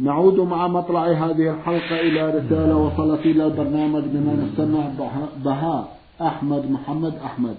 نعود 0.00 0.40
مع 0.40 0.68
مطلع 0.68 1.06
هذه 1.06 1.50
الحلقة 1.50 2.00
إلى 2.00 2.30
رسالة 2.30 2.76
وصلت 2.76 3.20
إلى 3.20 3.46
البرنامج 3.46 4.02
من 4.02 4.38
المستمع 4.38 5.08
بهاء 5.44 5.98
أحمد 6.22 6.70
محمد 6.70 7.14
أحمد. 7.24 7.54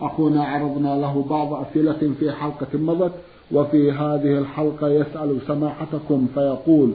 أخونا 0.00 0.44
عرضنا 0.44 0.96
له 0.96 1.24
بعض 1.30 1.54
أسئلة 1.54 2.12
في 2.20 2.32
حلقة 2.32 2.78
مضت 2.78 3.12
وفي 3.52 3.92
هذه 3.92 4.38
الحلقة 4.38 4.88
يسأل 4.88 5.38
سماحتكم 5.46 6.26
فيقول 6.34 6.92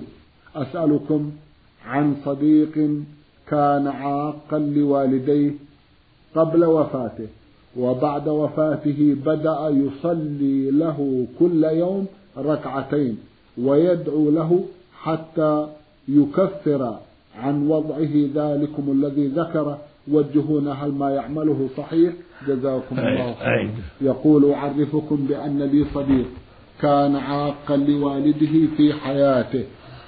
أسألكم 0.56 1.32
عن 1.88 2.16
صديق 2.26 2.90
كان 3.48 3.88
عاقا 3.88 4.60
لوالديه 4.60 5.52
قبل 6.36 6.66
وفاته 6.66 7.28
وبعد 7.80 8.28
وفاته 8.28 9.16
بدأ 9.26 9.70
يصلي 9.70 10.72
له 10.72 11.28
كل 11.40 11.64
يوم 11.64 12.06
ركعتين 12.38 13.18
ويدعو 13.58 14.30
له 14.30 14.64
حتى 15.04 15.68
يكفر 16.08 16.98
عن 17.38 17.68
وضعه 17.68 18.14
ذلكم 18.36 18.92
الذي 18.92 19.28
ذكر. 19.28 19.78
وجهونا 20.12 20.86
هل 20.86 20.92
ما 20.92 21.10
يعمله 21.10 21.70
صحيح. 21.78 22.14
جزاكم 22.48 23.00
الله 23.00 23.34
خيرا. 23.34 23.72
يقول 24.02 24.52
أعرفكم 24.52 25.16
بأن 25.16 25.64
لي 25.64 25.86
صديق 25.94 26.26
كان 26.82 27.16
عاقا 27.16 27.78
لوالده 27.78 28.68
في 28.78 28.94
حياته 28.94 29.64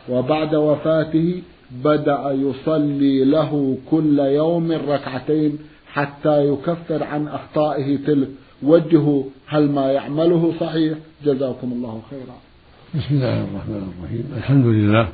وبعد 0.09 0.55
وفاته 0.55 1.41
بدأ 1.83 2.31
يصلي 2.31 3.23
له 3.25 3.77
كل 3.91 4.19
يوم 4.19 4.71
ركعتين 4.71 5.57
حتى 5.87 6.47
يكفر 6.47 7.03
عن 7.03 7.27
أخطائه 7.27 7.97
تلك. 7.97 8.29
وجهوا 8.63 9.23
هل 9.47 9.71
ما 9.71 9.91
يعمله 9.91 10.53
صحيح؟ 10.59 10.97
جزاكم 11.25 11.71
الله 11.71 12.01
خيرا. 12.09 12.48
بسم 12.95 13.15
الله 13.15 13.43
الرحمن 13.43 13.93
الرحيم. 13.99 14.33
الحمد 14.37 14.65
لله 14.65 15.09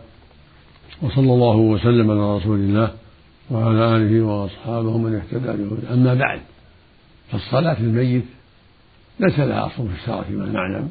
وصلى 1.02 1.34
الله 1.34 1.56
وسلم 1.56 2.12
على 2.12 2.38
رسول 2.38 2.60
الله 2.60 2.92
وعلى 3.52 3.96
آله 3.96 4.22
وأصحابه 4.26 4.98
من 4.98 5.16
اهتدى 5.16 5.64
بهداه 5.64 5.94
أما 5.94 6.14
بعد 6.14 6.42
فالصلاة 7.32 7.80
الميت 7.80 8.24
ليس 9.20 9.40
لها 9.40 9.66
أصل 9.66 9.88
في 9.88 9.96
الشرع 10.02 10.22
فيما 10.22 10.46
نعلم 10.46 10.90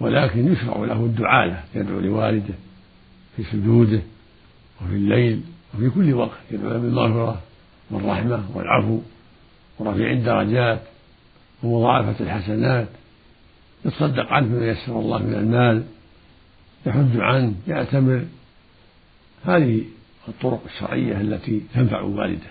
ولكن 0.00 0.52
يشرع 0.52 0.76
له 0.76 1.04
الدعاء 1.04 1.48
له 1.48 1.62
يدعو 1.74 2.00
لوالده 2.00 2.54
في 3.36 3.42
سجوده 3.42 4.00
وفي 4.82 4.94
الليل 4.94 5.40
وفي 5.74 5.90
كل 5.90 6.14
وقت 6.14 6.38
يدعو 6.50 6.70
له 6.70 6.78
بالمغفرة 6.78 7.40
والرحمة 7.90 8.44
والعفو 8.54 8.98
ورفيع 9.78 10.10
الدرجات 10.10 10.82
ومضاعفة 11.62 12.24
الحسنات 12.24 12.88
يتصدق 13.84 14.26
عنه 14.26 14.46
بما 14.46 14.66
يسر 14.66 15.00
الله 15.00 15.18
من 15.18 15.34
المال 15.34 15.84
يحج 16.86 17.20
عنه 17.20 17.54
يعتمر 17.68 18.24
هذه 19.44 19.84
الطرق 20.28 20.62
الشرعية 20.66 21.20
التي 21.20 21.62
تنفع 21.74 22.00
والده. 22.00 22.50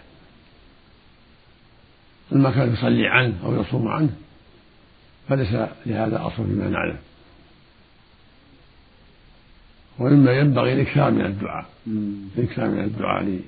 أما 2.33 2.51
كان 2.51 2.73
يصلي 2.73 3.07
عنه 3.07 3.33
أو 3.43 3.61
يصوم 3.61 3.87
عنه 3.87 4.09
فليس 5.29 5.53
لهذا 5.85 6.21
أصل 6.25 6.45
فيما 6.45 6.69
نعلم. 6.69 6.97
ومما 9.99 10.31
ينبغي 10.31 10.73
الإكثار 10.73 11.11
من 11.11 11.25
الدعاء. 11.25 11.65
الإكثار 12.37 12.69
من 12.69 12.83
الدعاء 12.83 13.39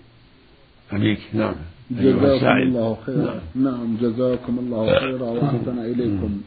لأبيك. 0.91 1.19
نعم. 1.33 1.55
جزاكم 1.91 2.47
الله 2.47 2.97
خيرا. 3.05 3.41
نعم. 3.55 3.63
نعم 3.63 3.97
جزاكم 4.01 4.59
الله 4.59 4.99
خيرا. 4.99 5.23
وأحسن 5.23 5.79
إليكم. 5.79 6.41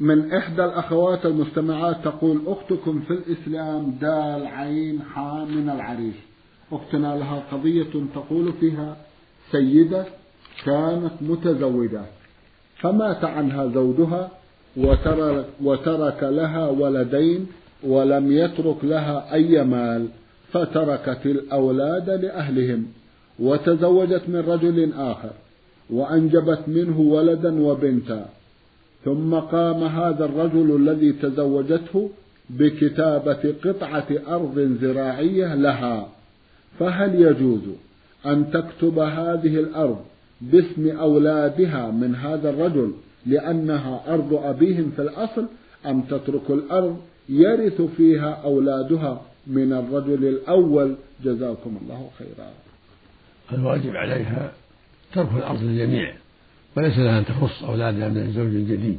من 0.00 0.32
إحدى 0.32 0.64
الأخوات 0.64 1.26
المستمعات 1.26 1.96
تقول 2.04 2.40
أختكم 2.46 3.00
في 3.00 3.10
الإسلام 3.10 3.90
دال 4.00 4.46
عين 4.46 5.02
حام 5.02 5.56
من 5.56 5.70
العريش 5.70 6.14
أختنا 6.72 7.16
لها 7.16 7.42
قضية 7.52 7.92
تقول 8.14 8.52
فيها 8.60 8.96
سيدة 9.52 10.04
كانت 10.64 11.12
متزوجة 11.20 12.02
فمات 12.76 13.24
عنها 13.24 13.66
زوجها 13.66 14.30
وترك 15.62 16.22
لها 16.22 16.68
ولدين 16.68 17.46
ولم 17.82 18.32
يترك 18.32 18.84
لها 18.84 19.34
أي 19.34 19.64
مال 19.64 20.08
فتركت 20.52 21.26
الأولاد 21.26 22.10
لأهلهم 22.10 22.86
وتزوجت 23.38 24.22
من 24.28 24.36
رجل 24.36 24.92
آخر 24.92 25.30
وأنجبت 25.90 26.60
منه 26.66 27.00
ولدا 27.00 27.62
وبنتا. 27.62 28.28
ثم 29.04 29.34
قام 29.34 29.84
هذا 29.84 30.24
الرجل 30.24 30.76
الذي 30.76 31.12
تزوجته 31.12 32.10
بكتابة 32.50 33.54
قطعة 33.64 34.06
أرض 34.28 34.76
زراعية 34.80 35.54
لها. 35.54 36.08
فهل 36.78 37.22
يجوز 37.22 37.62
أن 38.26 38.50
تكتب 38.50 38.98
هذه 38.98 39.58
الأرض 39.58 39.98
باسم 40.40 40.98
أولادها 40.98 41.90
من 41.90 42.14
هذا 42.14 42.50
الرجل 42.50 42.92
لأنها 43.26 44.14
أرض 44.14 44.34
أبيهم 44.34 44.92
في 44.96 45.02
الأصل 45.02 45.46
أم 45.86 46.00
تترك 46.00 46.50
الأرض 46.50 46.96
يرث 47.28 47.82
فيها 47.82 48.30
أولادها 48.44 49.22
من 49.46 49.72
الرجل 49.72 50.24
الأول؟ 50.24 50.94
جزاكم 51.24 51.78
الله 51.82 52.10
خيرا. 52.18 52.50
الواجب 53.52 53.96
عليها 53.96 54.52
ترك 55.14 55.28
الأرض 55.36 55.62
للجميع. 55.62 56.14
وليس 56.76 56.98
لها 56.98 57.18
أن 57.18 57.24
تخص 57.24 57.62
أولادها 57.64 58.08
من 58.08 58.16
الزوج 58.16 58.46
الجديد 58.46 58.98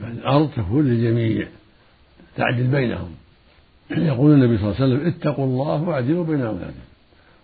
بل 0.00 0.06
الأرض 0.06 0.50
تكون 0.56 0.84
للجميع 0.84 1.46
تعدل 2.36 2.66
بينهم. 2.66 3.10
يقول 3.90 4.32
النبي 4.32 4.58
صلى 4.58 4.66
الله 4.66 4.82
عليه 4.82 4.94
وسلم 4.94 5.06
اتقوا 5.06 5.44
الله 5.44 5.82
واعدلوا 5.82 6.24
بين 6.24 6.40
أولادكم. 6.40 6.88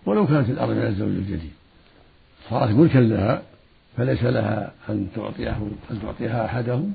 ولو 0.05 0.27
كانت 0.27 0.49
الأرض 0.49 0.71
من 0.71 0.85
الزوج 0.85 1.09
الجديد. 1.09 1.51
صارت 2.49 2.71
ملكا 2.71 2.99
لها 2.99 3.41
فليس 3.97 4.23
لها 4.23 4.71
أن 4.89 5.07
تعطيه 5.15 5.57
أن 5.91 6.01
تعطيها 6.01 6.45
أحدهم 6.45 6.93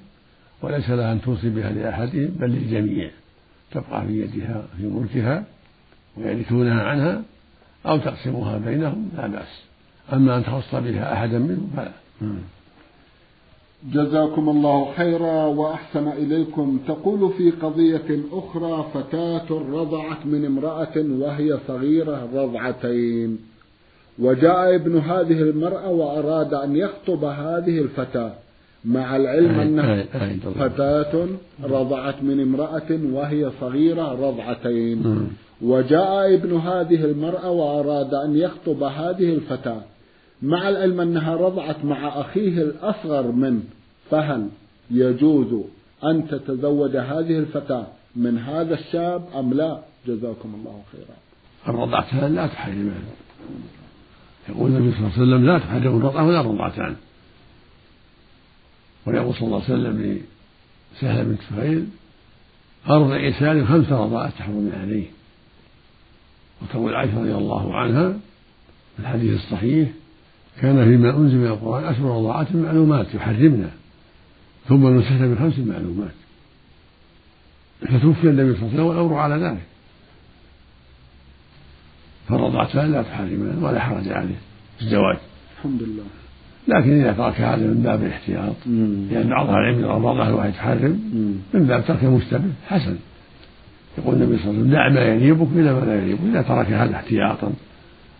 وليس 0.62 0.90
لها 0.90 1.12
أن 1.12 1.22
توصي 1.22 1.50
بها 1.50 1.70
لأحدهم 1.70 2.26
بل 2.26 2.50
للجميع. 2.50 3.10
تبقى 3.72 4.06
في 4.06 4.22
يدها 4.22 4.64
في 4.76 4.82
ملكها 4.82 5.44
ويرثونها 6.16 6.82
عنها 6.82 7.22
أو 7.86 7.98
تقسمها 7.98 8.58
بينهم 8.58 9.10
لا 9.16 9.26
بأس. 9.26 9.62
أما 10.12 10.36
أن 10.36 10.44
تخص 10.44 10.74
بها 10.74 11.12
أحدا 11.12 11.38
منهم 11.38 11.72
فلا. 11.76 11.92
جزاكم 13.92 14.48
الله 14.48 14.92
خيرا 14.96 15.44
وأحسن 15.46 16.08
إليكم. 16.08 16.78
تقول 16.88 17.32
في 17.32 17.50
قضية 17.50 18.20
أخرى 18.32 18.86
فتاة 18.94 19.46
رضعت 19.50 20.26
من 20.26 20.44
امرأة 20.44 20.96
وهي 20.96 21.58
صغيرة 21.68 22.28
رضعتين. 22.34 23.38
وجاء 24.18 24.74
ابن 24.74 24.98
هذه 24.98 25.40
المرأة 25.42 25.90
وأراد 25.90 26.54
أن 26.54 26.76
يخطب 26.76 27.24
هذه 27.24 27.78
الفتاة. 27.78 28.32
مع 28.84 29.16
العلم 29.16 29.60
أنها 29.60 30.02
فتاة 30.54 31.26
رضعت 31.64 32.22
من 32.22 32.40
امرأة 32.40 33.00
وهي 33.12 33.50
صغيرة 33.60 34.28
رضعتين. 34.28 35.28
وجاء 35.62 36.34
ابن 36.34 36.56
هذه 36.56 37.04
المرأة 37.04 37.50
وأراد 37.50 38.14
أن 38.14 38.36
يخطب 38.36 38.82
هذه 38.82 39.34
الفتاة. 39.34 39.82
مع 40.42 40.68
العلم 40.68 41.00
أنها 41.00 41.36
رضعت 41.36 41.84
مع 41.84 42.20
أخيه 42.20 42.62
الأصغر 42.62 43.32
منه 43.32 43.62
فهل 44.10 44.48
يجوز 44.90 45.64
أن 46.04 46.28
تتزوج 46.28 46.96
هذه 46.96 47.38
الفتاة 47.38 47.86
من 48.16 48.38
هذا 48.38 48.74
الشاب 48.74 49.24
أم 49.34 49.54
لا؟ 49.54 49.78
جزاكم 50.06 50.54
الله 50.54 50.82
خيرا. 50.92 51.16
الرضعتان 51.68 52.34
لا 52.34 52.46
تحرم. 52.46 52.94
يقول 54.48 54.70
النبي 54.70 54.90
صلى 54.90 54.98
الله 54.98 55.12
عليه 55.12 55.22
وسلم 55.22 55.46
لا 55.46 55.58
تحرم. 55.58 55.96
الرضعة 55.96 56.26
ولا 56.26 56.40
الرضعتان 56.40 56.96
ويقول 59.06 59.34
صلى 59.34 59.46
الله 59.46 59.62
عليه 59.64 59.74
وسلم 59.74 60.22
لسهل 60.96 61.24
بنت 61.24 61.40
سهيل 61.50 61.86
أرضع 62.90 63.30
سالم 63.38 63.66
خمس 63.66 63.92
رضاءات 63.92 64.32
تحرم 64.38 64.72
عليه. 64.80 65.06
وتقول 66.62 66.94
عائشة 66.94 67.20
رضي 67.20 67.34
الله 67.34 67.76
عنها 67.76 68.08
في 68.96 69.02
الحديث 69.02 69.34
الصحيح 69.34 69.88
كان 70.60 70.84
فيما 70.84 71.10
أنزل 71.10 71.36
من 71.36 71.46
القرآن 71.46 71.84
أشهر 71.84 72.18
رضاعات 72.18 72.54
معلومات 72.54 73.14
يحرمنا. 73.14 73.70
ثم 74.68 74.98
نسخنا 74.98 75.26
بخمس 75.26 75.58
معلومات. 75.58 76.14
فتوفي 77.80 78.30
النبي 78.30 78.54
صلى 78.54 78.62
الله 78.62 78.72
عليه 78.72 78.74
وسلم 78.74 78.86
والأمر 78.86 79.14
على 79.14 79.34
ذلك. 79.34 79.62
فالرضعتان 82.28 82.92
لا 82.92 83.02
تحرمان 83.02 83.58
ولا 83.62 83.80
حرج 83.80 84.08
عليه 84.08 84.38
في 84.78 84.82
الزواج. 84.82 85.16
الحمد 85.58 85.82
لله. 85.82 86.04
لكن 86.68 87.00
إذا 87.00 87.12
ترك 87.12 87.40
هذا 87.40 87.66
من 87.66 87.82
باب 87.82 88.02
الاحتياط 88.02 88.56
لأن 89.10 89.28
بعض 89.28 89.48
أهل 89.48 89.56
العلم 89.56 89.78
يرى 89.78 89.96
الرضع 89.96 90.28
الواحد 90.28 90.52
تحرم 90.52 91.00
من 91.54 91.66
باب 91.66 91.86
ترك 91.86 92.04
المشتبه 92.04 92.50
حسن. 92.66 92.96
يقول 93.98 94.14
النبي 94.14 94.38
صلى 94.38 94.50
الله 94.50 94.60
عليه 94.60 94.60
وسلم 94.60 94.72
دع 94.72 94.88
ما 94.88 95.00
يريبك 95.00 95.48
إلى 95.52 95.72
ما 95.74 95.80
لا 95.80 95.94
يريبك 95.94 96.20
إذا 96.30 96.42
ترك 96.42 96.66
هذا 96.66 96.94
احتياطا 96.96 97.52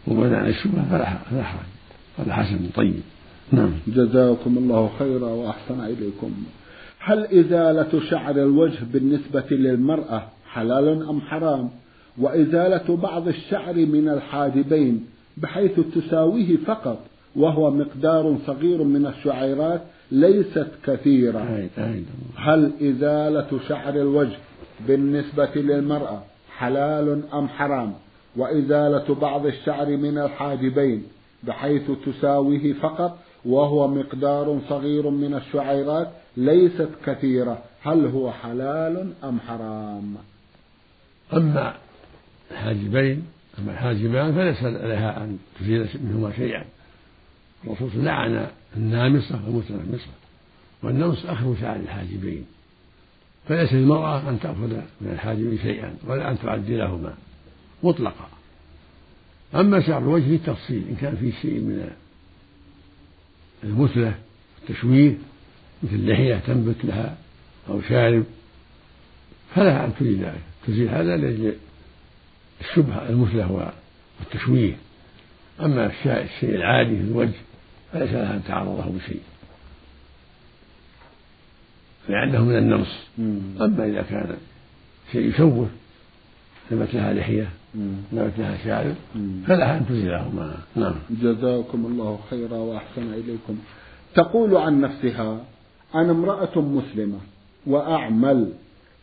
عن 0.09 0.47
الشبهة 0.47 0.85
فلا 0.91 1.45
حرج. 1.45 1.80
هذا 2.21 2.33
حسن 2.33 2.71
طيب. 2.75 3.01
نعم. 3.53 3.73
جزاكم 3.89 4.59
الله 4.59 4.91
خيرا 4.99 5.29
وأحسن 5.29 5.81
إليكم. 5.81 6.33
هل 6.99 7.25
إزالة 7.25 8.01
شعر 8.11 8.31
الوجه 8.31 8.79
بالنسبة 8.93 9.45
للمرأة 9.51 10.23
حلال 10.53 11.09
أم 11.09 11.21
حرام؟ 11.21 11.71
وإزالة 12.19 12.97
بعض 12.97 13.29
الشعر 13.29 13.75
من 13.75 14.09
الحاجبين 14.09 15.07
بحيث 15.37 15.81
تساويه 15.95 16.57
فقط 16.57 16.99
وهو 17.37 17.71
مقدار 17.71 18.39
صغير 18.47 18.83
من 18.83 19.07
الشعيرات 19.07 19.83
ليست 20.13 20.69
كثيرة. 20.87 21.69
هل 22.37 22.73
إزالة 22.83 23.61
شعر 23.69 23.95
الوجه 23.95 24.37
بالنسبة 24.89 25.51
للمرأة 25.55 26.23
حلال 26.59 27.23
أم 27.35 27.49
حرام؟ 27.49 27.93
وإزالة 28.37 29.15
بعض 29.15 29.47
الشعر 29.47 29.87
من 29.87 30.19
الحاجبين 30.19 31.03
بحيث 31.43 31.91
تساويه 32.07 32.73
فقط 32.73 33.19
وهو 33.45 33.89
مقدار 33.89 34.61
صغير 34.69 35.11
من 35.11 35.35
الشعيرات 35.35 36.11
ليست 36.37 36.89
كثيرة. 37.07 37.63
هل 37.83 38.07
هو 38.07 38.33
حلال 38.33 39.13
أم 39.25 39.41
حرام؟ 39.41 40.17
أما 41.33 41.75
الحاجبين 42.51 43.27
أما 43.59 43.73
الحاجبان 43.73 44.35
فليس 44.35 44.63
لها 44.63 45.25
أن 45.25 45.39
تزيل 45.61 45.89
منهما 46.05 46.33
شيئا. 46.37 46.65
الرسول 47.65 48.05
لعن 48.05 48.47
النامصة 48.77 49.41
والمتنمصة 49.47 50.11
والنمص 50.83 51.27
أخذ 51.27 51.61
شعر 51.61 51.77
الحاجبين 51.77 52.47
فليس 53.49 53.73
للمرأة 53.73 54.29
أن 54.29 54.41
تأخذ 54.41 54.73
من 55.01 55.11
الحاجبين 55.13 55.59
شيئا 55.59 55.95
ولا 56.07 56.31
أن 56.31 56.39
تعدلهما 56.39 57.15
مطلقا. 57.83 58.29
أما 59.55 59.81
شعر 59.81 59.99
الوجه 59.99 60.23
في 60.23 60.35
التفصيل 60.35 60.85
إن 60.91 60.97
كان 61.01 61.17
فيه 61.17 61.33
شيء 61.43 61.61
من 61.61 61.91
المثلة 63.65 64.15
التشويه 64.63 65.15
مثل 65.83 66.11
لحية 66.11 66.37
تنبت 66.47 66.85
لها 66.85 67.17
أو 67.69 67.83
شارب 67.83 68.25
فلها 69.55 69.85
أن 69.85 69.93
تزيل 70.01 70.25
ذلك. 70.25 70.41
تزيل 70.67 70.89
هذا 70.89 71.17
لأجل 71.17 71.55
الشبهة 72.61 73.09
المثلة 73.09 73.73
والتشويه. 74.21 74.77
أما 75.61 75.87
الشيء 76.07 76.55
العادي 76.55 76.97
في 76.97 77.03
الوجه 77.03 77.39
فليس 77.93 78.11
لها 78.11 78.35
أن 78.35 78.43
تعرضه 78.49 78.85
بشيء. 78.99 79.21
لأنه 82.09 82.45
من 82.45 82.57
النمص. 82.57 82.97
أما 83.61 83.87
إذا 83.87 84.03
كان 84.03 84.37
شيء 85.13 85.29
يشوه 85.29 85.71
نبت 86.73 86.95
لها 86.95 87.13
لحية 87.13 87.49
نبت 88.13 88.33
لها 88.39 88.57
شارب 88.65 88.95
فلها 89.47 89.79
أن 89.79 89.87
تزيلهما 89.89 90.55
نعم. 90.77 90.95
جزاكم 91.11 91.87
الله 91.87 92.19
خيرا 92.31 92.57
وأحسن 92.57 93.13
إليكم. 93.13 93.59
تقول 94.15 94.57
عن 94.57 94.81
نفسها 94.81 95.41
أنا 95.95 96.11
امرأة 96.11 96.61
مسلمة 96.61 97.19
وأعمل 97.67 98.53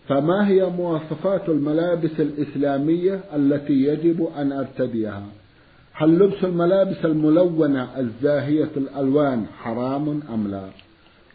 فما 0.07 0.47
هي 0.47 0.69
مواصفات 0.69 1.49
الملابس 1.49 2.19
الإسلامية 2.19 3.21
التي 3.35 3.73
يجب 3.73 4.27
أن 4.37 4.51
أرتديها؟ 4.51 5.23
هل 5.93 6.19
لبس 6.19 6.43
الملابس 6.43 7.05
الملونة 7.05 7.99
الزاهية 7.99 8.69
الألوان 8.77 9.45
حرام 9.63 10.19
أم 10.33 10.47
لا؟ 10.47 10.69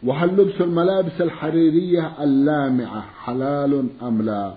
وهل 0.03 0.29
لبس 0.29 0.61
الملابس 0.61 1.21
الحريرية 1.21 2.23
اللامعة 2.23 3.01
حلال 3.01 3.87
أم 4.03 4.21
لا؟ 4.21 4.53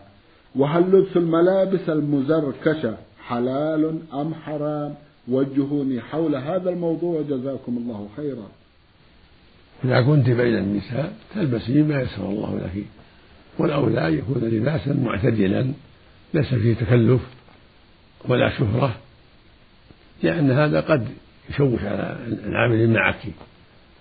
وهل 0.56 0.82
لبس 0.82 1.16
الملابس 1.16 1.88
المزركشة 1.88 2.96
حلال 3.26 3.98
أم 4.14 4.34
حرام؟ 4.34 4.94
وجهوني 5.28 6.00
حول 6.00 6.36
هذا 6.36 6.70
الموضوع. 6.70 7.22
جزاكم 7.22 7.76
الله 7.76 8.08
خيرا. 8.16 8.48
إذا 9.84 10.02
كنت 10.02 10.30
بين 10.30 10.58
النساء 10.58 11.12
تلبسي 11.34 11.82
ما 11.82 12.02
يسر 12.02 12.28
الله 12.28 12.60
لك 12.64 12.84
والأولى 13.58 14.18
يكون 14.18 14.42
لباسا 14.42 14.92
معتدلا 14.92 15.66
ليس 16.34 16.54
فيه 16.54 16.74
تكلف 16.74 17.20
ولا 18.28 18.50
شهرة 18.58 18.96
لأن 20.22 20.50
هذا 20.50 20.80
قد 20.80 21.08
يشوش 21.50 21.80
على 21.82 22.16
العاملين 22.46 22.92
معك 22.92 23.22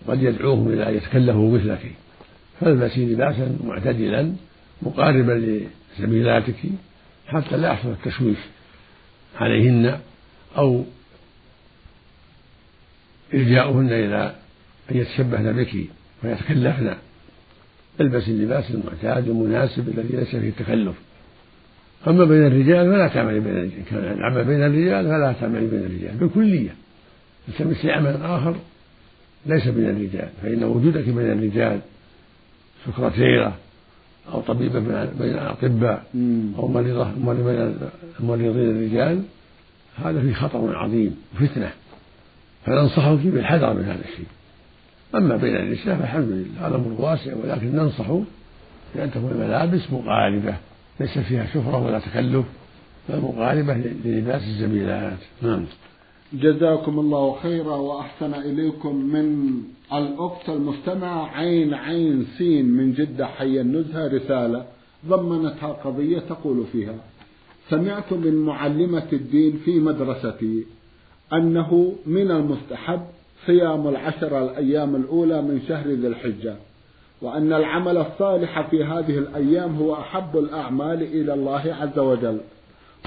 قد 0.08 0.24
يدعوهم 0.24 0.68
إلى 0.68 0.90
أن 0.90 0.96
يتكلفوا 0.96 1.58
مثلك. 1.58 1.92
فالبسي 2.62 3.06
لباسا 3.06 3.58
معتدلا 3.63 4.34
مقاربا 4.81 5.60
لزميلاتك 6.00 6.56
حتى 7.28 7.58
لا 7.58 7.72
يحصل 7.72 7.90
التشويش 7.90 8.38
عليهن 9.36 10.00
أو 10.58 10.86
إلجاؤهن 13.34 13.88
إلى 13.88 14.36
أن 14.92 14.98
يتشبهن 14.98 15.54
بك 15.54 15.76
ويتكلفن. 16.24 16.96
البسي 18.02 18.32
اللباس 18.32 18.72
المعتاد 18.72 19.30
المناسب 19.30 19.90
الذي 19.90 20.18
ليس 20.18 20.36
فيه 20.36 20.50
التكلف 20.50 20.96
أما 22.08 22.26
بين 22.26 22.48
الرجال 22.48 22.92
فلا 22.92 23.08
تعملي 23.08 23.40
بين 23.40 23.58
الرجال. 23.58 24.18
العمل 24.18 24.44
بين 24.44 24.64
الرجال 24.64 25.06
فلا 25.06 25.34
تعملي 25.42 25.68
بين 25.68 25.80
الرجال. 25.80 26.18
بالكلية. 26.18 26.76
التمسي 27.48 27.92
عمل 27.92 28.22
آخر 28.22 28.56
ليس 29.46 29.68
بين 29.68 29.90
الرجال. 29.90 30.30
فإن 30.42 30.64
وجودك 30.64 31.04
بين 31.04 31.32
الرجال 31.32 31.80
سكرتيرة 32.86 33.58
أو 34.33 34.41
طبيبة 34.41 34.79
بين 35.20 35.32
الأطباء 35.32 36.03
أو 36.58 36.67
مريضة 36.67 37.12
بين 37.44 37.77
الممرضين 38.20 38.70
الرجال 38.70 39.24
هذا 39.96 40.22
فيه 40.22 40.34
خطر 40.34 40.75
عظيم 40.75 41.15
وفتنة. 41.36 41.72
فننصحك 42.65 43.20
بالحذر 43.25 43.74
من 43.74 43.84
هذا 43.84 44.01
الشيء. 44.12 44.25
أما 45.15 45.36
بين 45.36 45.55
النساء 45.55 45.96
فالحمد 45.96 46.27
لله 46.27 46.67
هذا 46.67 46.75
أمر 46.75 47.01
واسع 47.01 47.34
ولكن 47.44 47.75
ننصح 47.75 48.08
بأن 48.96 49.12
تكون 49.12 49.32
الملابس 49.32 49.91
مقاربة. 49.91 50.55
ليس 51.00 51.17
فيها 51.17 51.46
شهرة 51.53 51.86
ولا 51.86 52.00
تكلف 52.00 52.46
بل 53.10 53.22
مقاربة 53.22 53.74
للباس 54.05 54.41
الزميلات. 54.41 55.17
نعم. 55.41 55.65
جزاكم 56.34 57.00
الله 57.00 57.36
خيرا 57.44 57.75
وأحسن 57.75 58.34
إليكم 58.34 58.96
من 58.96 59.58
الأخت 59.94 60.50
المستمعة 60.50 61.25
عين 61.25 61.74
عين 61.74 62.27
سين 62.38 62.65
من 62.65 62.94
جدة 62.94 63.25
حي 63.25 63.62
النزهة 63.62 64.08
رسالة 64.08 64.65
ضمنتها 65.08 65.74
قضية 65.74 66.20
تقول 66.20 66.63
فيها 66.72 66.96
سمعت 67.70 68.13
من 68.13 68.36
معلمة 68.36 69.08
الدين 69.13 69.62
في 69.65 69.80
مدرستي 69.80 70.65
أنه 71.34 71.96
من 72.06 72.32
المستحب 72.32 73.01
صيام 73.46 73.88
العشر 73.88 74.44
الأيام 74.44 74.96
الأولى 74.96 75.42
من 75.42 75.62
شهر 75.68 75.88
ذي 75.88 76.08
الحجة 76.08 76.56
وأن 77.22 77.54
العمل 77.54 77.98
الصالح 77.98 78.70
في 78.70 78.84
هذه 78.84 79.18
الأيام 79.18 79.75
هو 79.75 79.94
أحب 79.94 80.38
الأعمال 80.38 81.01
إلى 81.04 81.34
الله 81.34 81.75
عز 81.82 82.00
وجل. 82.00 82.38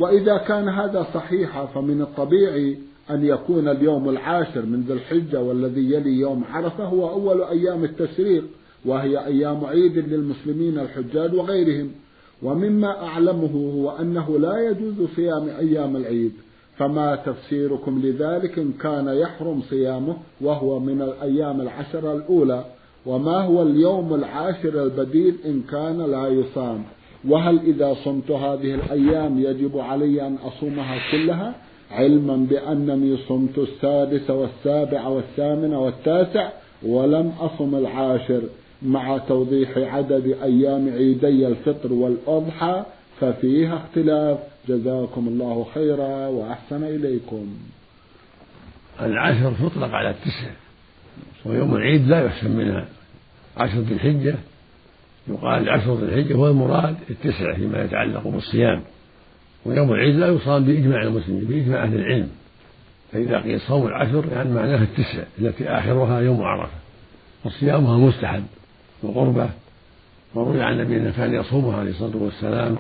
وإذا 0.00 0.36
كان 0.36 0.68
هذا 0.68 1.06
صحيحا 1.14 1.66
فمن 1.66 2.02
الطبيعي 2.02 2.78
أن 3.10 3.24
يكون 3.24 3.68
اليوم 3.68 4.08
العاشر 4.08 4.62
من 4.62 4.80
ذي 4.80 4.92
الحجة 4.92 5.42
والذي 5.42 5.92
يلي 5.94 6.18
يوم 6.18 6.44
عرفة 6.50 6.84
هو 6.84 7.10
أول 7.10 7.42
أيام 7.42 7.84
التشريق 7.84 8.44
وهي 8.84 9.26
أيام 9.26 9.64
عيد 9.64 9.98
للمسلمين 9.98 10.78
الحجاج 10.78 11.34
وغيرهم. 11.34 11.90
ومما 12.42 13.02
أعلمه 13.02 13.72
هو 13.74 13.90
أنه 13.90 14.38
لا 14.38 14.70
يجوز 14.70 15.08
صيام 15.16 15.48
أيام 15.48 15.96
العيد 15.96 16.32
فما 16.76 17.16
تفسيركم 17.16 18.00
لذلك 18.04 18.58
إن 18.58 18.72
كان 18.72 19.08
يحرم 19.08 19.62
صيامه 19.62 20.16
وهو 20.40 20.80
من 20.80 21.02
الأيام 21.02 21.60
العشر 21.60 22.16
الأولى 22.16 22.64
وما 23.06 23.40
هو 23.40 23.62
اليوم 23.62 24.14
العاشر 24.14 24.82
البديل 24.82 25.34
إن 25.44 25.62
كان 25.70 26.10
لا 26.10 26.28
يصام. 26.28 26.84
وهل 27.28 27.58
إذا 27.58 27.96
صمت 28.04 28.30
هذه 28.30 28.74
الأيام 28.74 29.38
يجب 29.38 29.78
علي 29.78 30.26
أن 30.26 30.36
أصومها 30.44 30.98
كلها؟ 31.12 31.54
علما 31.90 32.36
بأنني 32.36 33.16
صمت 33.16 33.58
السادس 33.58 34.30
والسابع 34.30 35.06
والثامن 35.06 35.74
والتاسع 35.74 36.48
ولم 36.82 37.32
أصم 37.40 37.74
العاشر. 37.74 38.42
مع 38.82 39.18
توضيح 39.18 39.78
عدد 39.78 40.36
أيام 40.42 40.88
عيدي 40.92 41.46
الفطر 41.46 41.92
والأضحى 41.92 42.84
ففيها 43.20 43.76
اختلاف. 43.76 44.38
جزاكم 44.68 45.28
الله 45.28 45.66
خيرا 45.74 46.26
وأحسن 46.26 46.84
إليكم. 46.84 47.46
العشر 49.00 49.52
تطلق 49.52 49.90
على 49.90 50.10
التسع. 50.10 50.50
ويوم 51.44 51.74
العيد 51.74 52.08
لا 52.08 52.24
يحسن 52.24 52.50
منها. 52.50 52.88
عشر 53.56 53.78
ذي 53.78 53.94
الحجة 53.94 54.34
يقال 55.28 55.70
عشر 55.70 55.94
ذي 55.94 56.04
الحجة 56.04 56.34
هو 56.34 56.48
المراد 56.48 56.96
التسع 57.10 57.54
فيما 57.54 57.84
يتعلق 57.84 58.28
بالصيام. 58.28 58.82
ويوم 59.68 59.92
العيد 59.92 60.14
لا 60.14 60.28
يصام 60.28 60.64
بإجماع 60.64 61.02
المسلمين 61.02 61.44
بإجماع 61.44 61.84
أهل 61.84 61.94
العلم. 61.94 62.28
فإذا 63.12 63.40
قيل 63.40 63.60
صوم 63.60 63.86
العشر 63.86 64.24
يعني 64.32 64.50
معناها 64.50 64.82
التسع 64.82 65.22
التي 65.38 65.68
آخرها 65.68 66.20
يوم 66.20 66.42
عرفة. 66.42 66.72
وصيامها 67.44 67.98
مستحب. 67.98 68.44
وقربة. 69.02 69.50
وروي 70.34 70.62
عن 70.62 70.72
النبي 70.72 70.96
أنه 70.96 71.12
كان 71.16 71.34
يصومها 71.34 71.76
عليه 71.76 71.90
الصلاة 71.90 72.16
والسلام. 72.16 72.76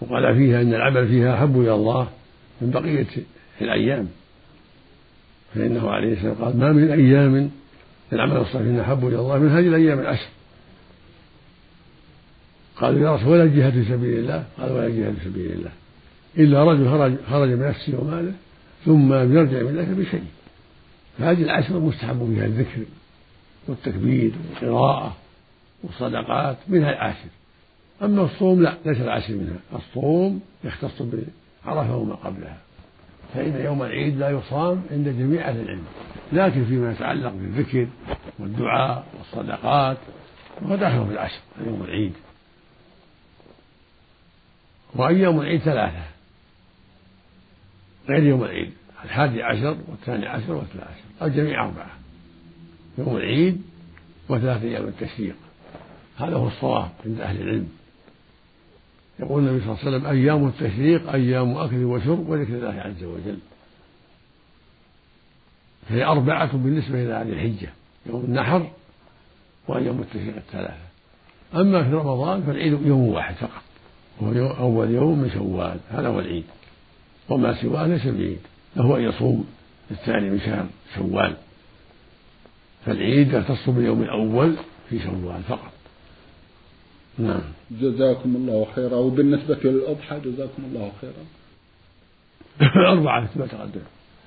وقال 0.00 0.36
فيها 0.36 0.62
إن 0.62 0.74
العمل 0.74 1.08
فيها 1.08 1.34
أحب 1.34 1.60
إلى 1.60 1.74
الله 1.74 2.08
من 2.60 2.70
بقية 2.70 3.06
الأيام. 3.60 4.08
فإنه 5.54 5.90
عليه 5.90 6.12
السلام 6.12 6.34
قال 6.34 6.58
ما 6.58 6.72
من 6.72 6.90
أيام 6.90 7.50
العمل 8.12 8.36
الصالح 8.36 8.88
أحب 8.88 9.08
إلى 9.08 9.18
الله 9.18 9.38
من 9.38 9.48
هذه 9.48 9.68
الأيام 9.68 9.98
العشر. 10.00 10.28
قالوا 12.76 13.00
يا 13.00 13.14
رسول 13.14 13.28
ولا 13.28 13.42
الجهاد 13.42 13.72
في 13.72 13.84
سبيل 13.84 14.18
الله. 14.18 14.44
قال 14.58 14.72
ولا 14.72 14.86
الجهاد 14.86 15.14
في 15.14 15.24
سبيل 15.24 15.52
الله. 15.52 15.70
إلا 16.38 16.64
رجل 16.64 16.90
خرج 16.90 17.16
خرج 17.30 17.52
بنفسه 17.52 18.00
وماله 18.00 18.32
ثم 18.84 19.14
لم 19.14 19.36
يرجع 19.36 19.62
من 19.62 19.76
ذلك 19.76 19.88
بشيء. 19.88 20.24
فهذه 21.18 21.42
العشر 21.42 21.80
مستحب 21.80 22.32
فيها 22.34 22.46
الذكر 22.46 22.82
والتكبير 23.68 24.32
والقراءة 24.50 25.16
والصدقات 25.82 26.56
منها 26.68 26.90
العاشر. 26.90 27.28
أما 28.02 28.22
الصوم 28.22 28.62
لا 28.62 28.74
ليس 28.86 29.00
العاشر 29.00 29.34
منها. 29.34 29.56
الصوم 29.74 30.40
يختص 30.64 31.02
بعرفة 31.02 31.96
وما 31.96 32.14
قبلها. 32.14 32.58
فإن 33.34 33.64
يوم 33.64 33.82
العيد 33.82 34.18
لا 34.18 34.30
يصام 34.30 34.82
عند 34.90 35.08
جميع 35.08 35.48
أهل 35.48 35.60
العلم. 35.60 35.84
لكن 36.32 36.64
فيما 36.64 36.92
يتعلق 36.92 37.32
بالذكر 37.32 37.88
والدعاء 38.38 39.04
والصدقات 39.18 39.96
داخل 40.62 41.06
في 41.06 41.12
العشر 41.12 41.40
يوم 41.66 41.82
العيد. 41.82 42.12
وأيام 44.94 45.40
العيد 45.40 45.60
ثلاثة. 45.60 46.11
غير 48.08 48.22
يوم 48.22 48.44
العيد. 48.44 48.70
الحادي 49.04 49.42
عشر 49.42 49.76
والثاني 49.88 50.26
عشر 50.26 50.52
والثالث 50.52 50.82
عشر 50.82 51.26
الجميع 51.26 51.64
أربعة. 51.64 51.90
يوم 52.98 53.16
العيد 53.16 53.62
وثلاثة 54.28 54.66
أيام 54.66 54.88
التشريق. 54.88 55.36
هذا 56.18 56.36
هو 56.36 56.46
الصواب 56.46 56.90
عند 57.06 57.20
أهل 57.20 57.40
العلم. 57.42 57.68
يقول 59.20 59.42
النبي 59.42 59.64
صلى 59.64 59.72
الله 59.72 59.78
عليه 59.84 59.96
وسلم 59.96 60.06
أيام 60.10 60.48
التشريق 60.48 61.12
أيام 61.12 61.56
أكل 61.56 61.84
وشرب 61.84 62.28
وذكر 62.28 62.54
الله 62.54 62.80
عز 62.80 63.04
وجل. 63.04 63.38
فهي 65.88 66.04
أربعة 66.04 66.56
بالنسبة 66.56 67.02
إلى 67.02 67.12
هذه 67.12 67.32
الحجة. 67.32 67.68
يوم 68.06 68.24
النحر 68.24 68.70
وأيام 69.68 70.00
التشريق 70.00 70.36
الثلاثة. 70.36 70.76
أما 71.54 71.84
في 71.84 71.90
رمضان 71.90 72.42
فالعيد 72.42 72.72
يوم 72.72 73.08
واحد 73.08 73.34
فقط. 73.34 73.62
وهو 74.20 74.46
أول 74.46 74.90
يوم 74.90 75.18
من 75.18 75.30
شوال. 75.30 75.78
هذا 75.90 76.08
هو 76.08 76.20
العيد. 76.20 76.44
وما 77.32 77.62
سواه 77.62 77.86
ليس 77.86 78.06
بعيد 78.06 78.38
له 78.76 78.96
أن 78.96 79.02
يصوم 79.02 79.46
الثاني 79.90 80.30
من 80.30 80.40
شهر 80.40 80.66
شوال. 80.96 81.34
فالعيد 82.86 83.32
يختص 83.32 83.70
باليوم 83.70 84.02
الأول 84.02 84.54
في 84.90 84.98
شوال 84.98 85.42
فقط. 85.48 85.72
نعم. 87.18 87.40
جزاكم 87.70 88.36
الله 88.36 88.66
خيرا. 88.74 88.96
وبالنسبة 88.96 89.58
للأضحى 89.64 90.20
جزاكم 90.20 90.62
الله 90.64 90.92
خيرا. 91.00 91.24
أربعة 92.92 93.28
ما 93.36 93.46
تقدم. 93.46 93.80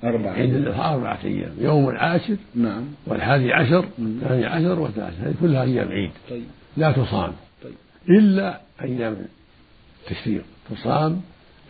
أربعة. 0.04 0.32
عيد 0.32 0.54
الأضحى 0.54 0.94
أربعة 0.94 1.18
أيام. 1.24 1.52
يوم 1.58 1.88
العاشر 1.88 2.36
نعم. 2.54 2.84
والحادي 3.06 3.52
عشر 3.52 3.84
الثاني 3.98 4.46
عشر 4.46 4.78
والثالث. 4.78 5.20
هذه 5.20 5.34
كلها 5.40 5.62
أيام 5.62 5.88
عيد. 5.88 6.10
طيب. 6.30 6.44
لا 6.76 6.92
تصام. 6.92 7.32
طيب. 7.62 7.74
إلا 8.08 8.60
أيام 8.82 9.26
التشريق. 10.02 10.44
تصام 10.70 11.20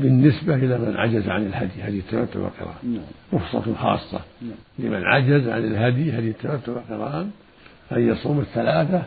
بالنسبة 0.00 0.55
إلى 0.55 0.79
من 0.79 0.97
عجز 0.97 1.29
عن 1.29 1.47
الهدي 1.47 1.83
هدي 1.83 1.99
التمتع 1.99 2.41
والقرآن. 2.41 2.75
نعم. 2.83 3.03
رخصة 3.33 3.75
خاصة. 3.75 4.21
نعم. 4.43 4.50
لمن 4.79 5.05
عجز 5.05 5.49
عن 5.49 5.65
الهدي 5.65 6.19
هدي 6.19 6.29
التمتع 6.29 6.73
والقرآن 6.73 7.31
أن 7.93 8.09
يصوم 8.09 8.41
الثلاثة 8.41 9.03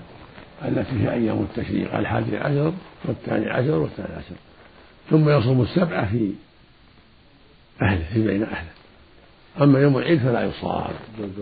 التي 0.66 1.04
هي 1.04 1.14
أيام 1.14 1.42
التشريق 1.42 1.96
الحادي 1.96 2.38
عشر 2.38 2.74
والثاني 3.06 3.50
عشر 3.50 3.72
والثالث 3.72 4.12
عشر. 4.12 4.36
ثم 5.10 5.30
يصوم 5.30 5.62
السبعة 5.62 6.12
في 6.12 6.32
أهله 7.82 8.06
في 8.14 8.28
بين 8.28 8.44
أهله. 8.44 8.70
أما 9.62 9.80
يوم 9.80 9.98
العيد 9.98 10.20
فلا 10.20 10.44
يصام 10.44 10.92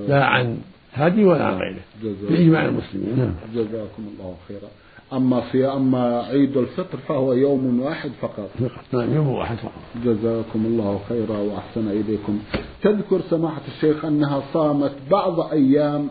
لا 0.08 0.26
عن 0.26 0.58
هدي 0.94 1.24
ولا 1.26 1.46
عن 1.46 1.54
غيره. 1.54 1.82
بإجماع 2.30 2.66
المسلمين. 2.66 3.20
نعم. 3.20 3.34
جزاكم 3.54 4.08
الله 4.14 4.38
خيرا. 4.48 4.70
أما 5.14 5.42
في 5.42 5.66
أما 5.66 6.22
عيد 6.22 6.58
الفطر 6.58 6.98
فهو 6.98 7.34
يوم 7.34 7.80
واحد 7.80 8.12
فقط. 8.22 8.50
نعم 8.94 9.14
يوم 9.16 9.28
واحد 9.28 9.58
فقط. 9.58 9.82
جزاكم 10.06 10.66
الله 10.66 11.02
خيرا 11.10 11.38
وأحسن 11.38 11.88
إليكم. 11.88 12.40
تذكر 12.82 13.22
سماحة 13.30 13.62
الشيخ 13.68 14.06
أنها 14.06 14.44
صامت 14.54 14.92
بعض 15.12 15.40
أيام 15.40 16.10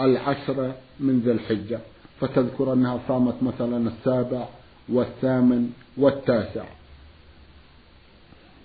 العشرة 0.00 0.74
من 1.00 1.20
ذي 1.24 1.32
الحجة 1.32 1.80
فتذكر 2.20 2.72
أنها 2.72 3.00
صامت 3.08 3.34
مثلا 3.42 3.90
السابع 3.90 4.44
والثامن 4.88 5.70
والتاسع. 5.96 6.64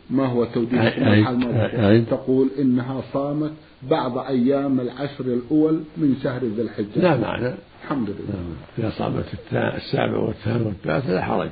ما 0.09 0.25
هو 0.25 0.45
توجيه 0.45 1.99
تقول 1.99 2.49
إنها 2.59 3.01
صامت 3.13 3.53
بعض 3.89 4.17
أيام 4.17 4.79
العشر 4.79 5.25
الأول 5.25 5.83
من 5.97 6.15
شهر 6.23 6.43
ذي 6.43 6.61
الحجة. 6.61 6.99
لا 6.99 7.17
معنى. 7.17 7.53
الحمد 7.83 8.09
لله. 8.09 8.55
إذا 8.77 8.89
صامت 8.89 9.25
السابع 9.53 10.17
والثامن 10.17 10.65
والتاسع 10.65 11.13
لا 11.13 11.21
حرج. 11.21 11.49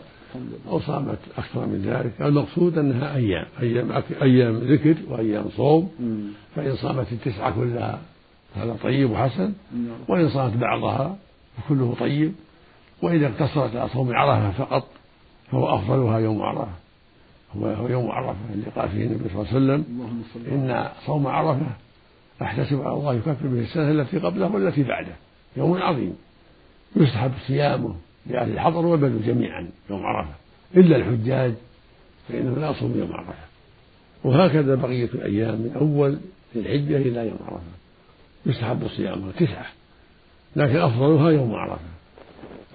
أو 0.68 0.80
صامت 0.80 1.18
أكثر 1.38 1.66
من 1.66 1.82
ذلك. 1.82 2.22
المقصود 2.22 2.78
أنها 2.78 3.16
أيام. 3.16 3.46
أيام 3.62 4.04
أيام 4.22 4.58
ذكر 4.58 4.96
وأيام 5.10 5.46
صوم. 5.58 5.92
فإن 6.56 6.76
صامت 6.76 7.12
التسعة 7.12 7.56
كلها 7.56 8.02
هذا 8.56 8.78
طيب 8.84 9.12
وحسن. 9.12 9.54
نعم. 9.74 9.98
وإن 10.08 10.30
صامت 10.30 10.58
بعضها 10.58 11.18
فكله 11.58 11.96
طيب. 12.00 12.34
وإذا 13.02 13.28
اقتصرت 13.28 13.76
على 13.76 13.90
صوم 13.90 14.14
عرفة 14.14 14.52
فقط 14.52 14.88
فهو 15.52 15.76
أفضلها 15.76 16.20
يوم 16.20 16.42
عرفة. 16.42 16.72
هو 17.58 17.88
يوم 17.88 18.12
عرفة 18.12 18.54
اللي 18.54 18.66
قال 18.76 18.90
فيه 18.90 19.06
النبي 19.06 19.30
صلى 19.30 19.42
الله 19.42 19.48
عليه 19.48 19.58
وسلم. 19.58 19.86
إن 20.52 20.90
صوم 21.06 21.28
عرفة 21.28 21.68
أحتسب 22.42 22.82
على 22.82 22.94
الله 22.94 23.14
يكفر 23.14 23.48
به 23.48 23.60
السنة 23.60 23.92
التي 23.92 24.18
قبله 24.18 24.56
والتي 24.56 24.84
بعده. 24.84 25.16
يوم 25.58 25.78
عظيم. 25.78 26.18
يستحب 26.96 27.32
صيامه 27.48 27.96
لأهل 28.28 28.52
الحضر 28.52 28.86
والبدو 28.86 29.20
جميعا 29.20 29.70
يوم 29.90 30.06
عرفة. 30.06 30.34
إلا 30.76 30.96
الحجاج 30.96 31.54
فإنه 32.28 32.56
لا 32.56 32.70
يصوم 32.70 33.00
يوم 33.00 33.14
عرفة. 33.14 33.34
وهكذا 34.24 34.76
بقية 34.76 35.10
الأيام 35.14 35.56
من 35.56 35.72
أول 35.80 36.18
الحجة 36.56 36.98
إلى 36.98 37.20
يوم 37.28 37.40
عرفة. 37.48 37.64
يستحب 38.46 38.88
صيامها 38.88 39.32
تسعة. 39.32 39.66
لكن 40.56 40.78
أفضلها 40.78 41.32
يوم 41.32 41.56
عرفة. 41.56 41.92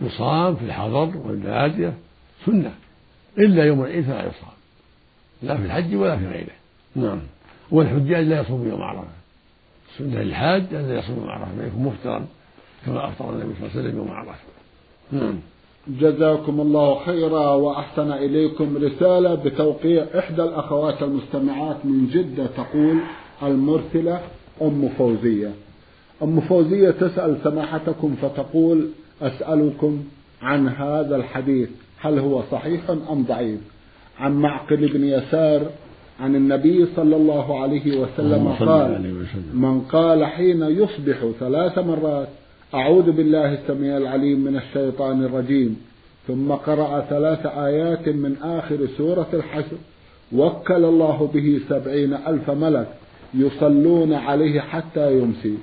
يصام 0.00 0.56
في 0.56 0.64
الحضر 0.64 1.16
والبادية 1.16 1.94
سنة. 2.46 2.74
إلا 3.38 3.64
يوم 3.64 3.84
العيد 3.84 4.04
فلا 4.04 4.20
يصام. 4.20 4.56
لا 5.42 5.56
في 5.56 5.64
الحج 5.64 5.94
ولا 5.94 6.16
في 6.16 6.26
غيره. 6.26 6.54
نعم. 6.96 7.20
والحجاج 7.70 8.26
لا 8.26 8.40
يصوم 8.40 8.68
يوم 8.68 8.82
عرفة. 8.82 9.25
سنة 9.98 10.22
للحاج 10.22 10.74
أن 10.74 10.98
يصوم 10.98 11.28
عرفة 11.28 11.66
يكون 11.66 11.82
مفطرا 11.82 12.26
كما 12.86 13.08
أفطر 13.08 13.30
النبي 13.30 13.54
صلى 13.54 13.68
الله 13.68 13.70
عليه 13.70 13.80
وسلم 13.80 13.96
يوم 13.98 14.10
عرفة 14.10 14.32
نعم. 15.12 15.38
جزاكم 15.88 16.60
الله 16.60 17.04
خيرا 17.04 17.54
وأحسن 17.54 18.12
إليكم 18.12 18.76
رسالة 18.76 19.34
بتوقيع 19.34 20.06
إحدى 20.18 20.42
الأخوات 20.42 21.02
المستمعات 21.02 21.76
من 21.84 22.06
جدة 22.06 22.46
تقول 22.46 22.98
المرسلة 23.42 24.20
أم 24.62 24.88
فوزية. 24.98 25.50
أم 26.22 26.40
فوزية 26.40 26.90
تسأل 26.90 27.38
سماحتكم 27.44 28.16
فتقول 28.22 28.88
أسألكم 29.22 30.04
عن 30.42 30.68
هذا 30.68 31.16
الحديث 31.16 31.68
هل 32.00 32.18
هو 32.18 32.42
صحيح 32.52 32.90
أم 32.90 33.22
ضعيف؟ 33.22 33.60
عن 34.18 34.32
معقل 34.32 34.88
بن 34.88 35.04
يسار 35.04 35.70
عن 36.20 36.36
النبي 36.36 36.86
صلى 36.96 37.16
الله 37.16 37.60
عليه 37.62 37.98
وسلم 38.00 38.48
قال 38.48 39.14
من 39.54 39.80
قال 39.80 40.24
حين 40.26 40.62
يصبح 40.62 41.16
ثلاث 41.40 41.78
مرات 41.78 42.28
أعوذ 42.74 43.10
بالله 43.12 43.54
السميع 43.54 43.96
العليم 43.96 44.40
من 44.40 44.56
الشيطان 44.56 45.24
الرجيم 45.24 45.76
ثم 46.28 46.52
قرأ 46.52 47.00
ثلاث 47.10 47.46
آيات 47.46 48.08
من 48.08 48.36
آخر 48.42 48.78
سورة 48.98 49.26
الحشر 49.34 49.76
وكل 50.32 50.84
الله 50.84 51.30
به 51.34 51.60
سبعين 51.68 52.14
ألف 52.14 52.50
ملك 52.50 52.86
يصلون 53.34 54.12
عليه 54.12 54.60
حتى 54.60 55.18
يمسي 55.18 55.54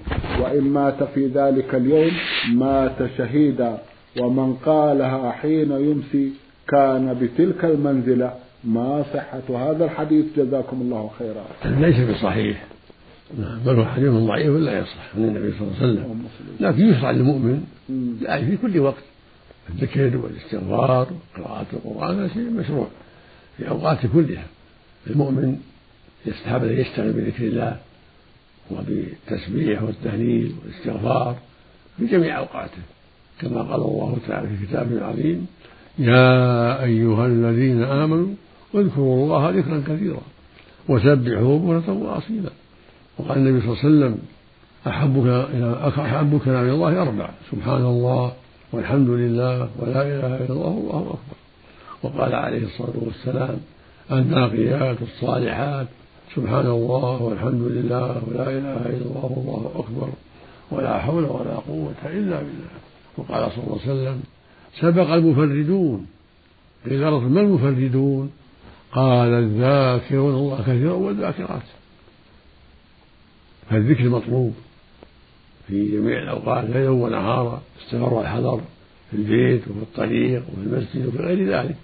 وإن 0.42 0.62
مات 0.64 1.04
في 1.04 1.28
ذلك 1.28 1.76
اليوم 1.76 2.12
مات 2.54 2.98
شهيدا 3.18 3.78
ومن 4.22 4.54
قالها 4.66 5.32
حين 5.32 5.72
يمسي 5.72 6.30
كان 6.68 7.18
بتلك 7.22 7.66
المنزلة 7.66 8.34
ما 8.64 9.06
صحة 9.14 9.72
هذا 9.72 9.86
الحديث 9.86 10.26
جزاكم 10.38 10.82
الله 10.82 11.12
خيرا. 11.20 11.46
ليس 11.66 12.10
بصحيح. 12.10 12.64
بل 13.66 13.76
هو 13.76 13.86
حديث 13.86 14.10
ضعيف 14.10 14.48
لا 14.48 14.80
يصح 14.80 15.16
عن 15.16 15.24
النبي 15.24 15.54
صلى 15.60 15.68
الله 15.68 15.78
عليه 15.82 15.94
وسلم. 15.94 16.24
لكن 16.60 16.90
يشرع 16.90 17.12
للمؤمن 17.12 17.64
يعني 18.22 18.46
في 18.46 18.58
كل 18.58 18.80
وقت. 18.80 19.04
الذكر 19.70 20.18
والاستغفار 20.18 21.08
وقراءة 21.38 21.66
القرآن 21.74 22.20
هذا 22.20 22.28
شيء 22.28 22.50
مشروع 22.50 22.88
في 23.58 23.70
أوقات 23.70 24.00
كلها. 24.14 24.46
المؤمن 25.08 25.58
يستحب 26.26 26.64
أن 26.64 26.80
يشتغل 26.80 27.12
بذكر 27.12 27.44
الله 27.44 27.78
وبالتسبيح 28.72 29.84
والتهليل 29.84 30.56
والاستغفار 30.64 31.36
في 31.98 32.06
جميع 32.06 32.38
أوقاته. 32.38 32.82
كما 33.42 33.62
قال 33.62 33.82
الله 33.82 34.18
تعالى 34.28 34.48
في 34.48 34.66
كتابه 34.66 34.98
العظيم 34.98 35.48
يا 36.00 36.84
أيها 36.84 37.26
الذين 37.26 37.84
آمنوا 37.84 38.28
اذكروا 38.76 39.26
الله 39.26 39.50
ذكرا 39.50 39.84
كثيرا 39.88 40.22
وسبحوه 40.90 41.60
بكرة 41.60 41.94
وأصيلا. 41.94 42.50
وقال 43.18 43.38
النبي 43.38 43.62
صلى 43.62 43.70
الله 43.70 43.80
عليه 43.84 43.90
وسلم 43.90 44.18
أحب 44.88 45.28
أحب 46.00 46.42
كلام 46.46 46.70
الله 46.70 47.02
أربع 47.02 47.30
سبحان 47.52 47.86
الله 47.86 48.34
والحمد 48.72 49.10
لله 49.10 49.70
ولا 49.80 50.02
إله 50.02 50.36
إلا 50.36 50.50
الله 50.50 50.68
والله 50.68 51.02
أكبر. 51.02 51.38
وقال 52.04 52.36
عليه 52.36 52.64
الصلاة 52.64 52.94
والسلام 53.02 53.58
الباقيات 54.12 54.98
الصالحات 55.02 55.88
سبحان 56.36 56.68
الله 56.68 57.22
والحمد 57.22 57.62
لله 57.62 58.22
ولا 58.28 58.50
إله 58.50 58.78
إلا 58.86 59.06
الله 59.06 59.32
والله 59.46 59.72
أكبر. 59.76 60.10
ولا 60.72 61.00
حول 61.00 61.24
ولا 61.24 61.56
قوة 61.68 62.02
إلا 62.06 62.38
بالله. 62.40 62.74
وقال 63.18 63.52
صلى 63.52 63.64
الله 63.64 63.80
عليه 63.84 63.94
وسلم 63.94 64.22
سبق 64.82 65.10
المفردون. 65.14 66.06
قيل 66.86 67.08
ما 67.08 67.42
المفردون؟ 67.42 68.32
قال 68.94 69.34
الذاكرون 69.34 70.36
الله 70.36 70.62
كثيرا 70.62 70.94
والذاكرات. 70.94 71.62
فالذكر 73.70 74.10
مطلوب 74.10 74.54
في 75.68 75.92
جميع 75.92 76.24
الأوقات 76.24 76.64
ليلا 76.64 76.90
ونهارا 76.90 77.62
استمر 77.82 78.22
الحذر 78.22 78.62
في 79.12 79.18
البيت 79.18 79.62
وفي 79.68 79.80
الطريق 79.82 80.44
وفي 80.50 80.62
المسجد 80.62 81.06
وفي 81.06 81.18
غير 81.18 81.50
ذلك. 81.50 81.76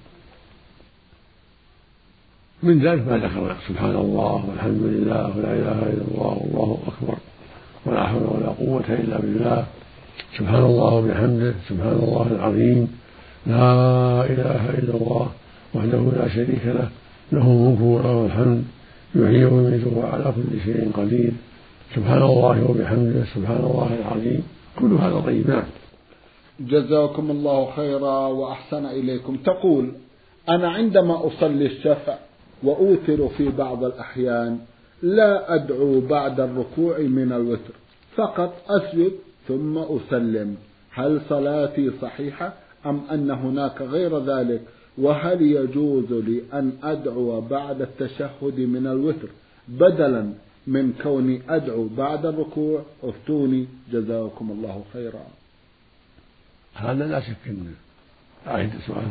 من 2.63 2.79
ذلك 2.79 3.07
ما 3.07 3.17
ذكر 3.17 3.55
سبحان 3.67 3.95
الله 3.95 4.45
والحمد 4.49 4.81
لله 4.81 5.37
ولا 5.37 5.53
إله 5.53 5.79
إلا 5.93 6.03
الله 6.11 6.37
والله 6.41 6.79
أكبر 6.87 7.17
ولا 7.85 8.07
حول 8.07 8.23
ولا 8.23 8.47
قوة 8.47 8.85
إلا 8.89 9.17
بالله. 9.17 9.65
سبحان 10.37 10.63
الله 10.63 10.93
وبحمده 10.93 11.53
سبحان 11.69 11.93
الله 12.03 12.27
العظيم. 12.31 12.99
لا 13.47 14.25
إله 14.25 14.69
إلا 14.69 14.93
الله 14.93 15.31
وحده 15.73 16.11
لا 16.17 16.29
شريك 16.29 16.65
له. 16.65 16.89
له 17.31 17.41
الملك 17.41 17.81
وله 17.81 18.25
الحمد 18.25 18.63
يحيي 19.15 19.45
ويميت 19.45 19.87
وهو 19.87 20.01
على 20.01 20.33
كل 20.35 20.59
شيء 20.65 20.91
قدير. 20.93 21.33
سبحان 21.95 22.21
الله 22.21 22.71
وبحمده 22.71 23.23
سبحان 23.35 23.57
الله 23.57 23.89
العظيم. 23.99 24.43
كل 24.79 24.93
هذا 24.93 25.19
طيب 25.19 25.49
نعم 25.49 25.63
جزاكم 26.59 27.31
الله 27.31 27.71
خيرا 27.75 28.27
وأحسن 28.27 28.85
إليكم. 28.85 29.35
تقول 29.35 29.91
أنا 30.49 30.69
عندما 30.69 31.27
أصلي 31.27 31.65
الشفع 31.65 32.15
وأوتر 32.63 33.27
في 33.37 33.49
بعض 33.49 33.83
الأحيان 33.83 34.59
لا 35.03 35.55
أدعو 35.55 35.99
بعد 35.99 36.39
الركوع 36.39 36.99
من 36.99 37.31
الوتر 37.31 37.73
فقط 38.15 38.53
أسجد 38.69 39.11
ثم 39.47 39.77
أسلم. 39.77 40.55
هل 40.91 41.21
صلاتي 41.29 41.91
صحيحة 42.01 42.53
أم 42.85 43.01
أن 43.11 43.31
هناك 43.31 43.81
غير 43.81 44.19
ذلك؟ 44.19 44.61
وهل 44.99 45.41
يجوز 45.41 46.11
لي 46.11 46.41
أن 46.53 46.73
أدعو 46.83 47.41
بعد 47.41 47.81
التشهد 47.81 48.59
من 48.59 48.87
الوتر 48.87 49.29
بدلا 49.67 50.33
من 50.67 50.93
كوني 51.03 51.41
أدعو 51.49 51.87
بعد 51.97 52.25
الركوع 52.25 52.81
افتوني 53.03 53.67
جزاكم 53.91 54.51
الله 54.51 54.83
خيرا 54.93 55.23
هذا 56.73 57.07
لا 57.07 57.19
شك 57.19 57.47
أنه 57.47 57.73
أعيد 58.47 58.69
سؤال 58.87 59.03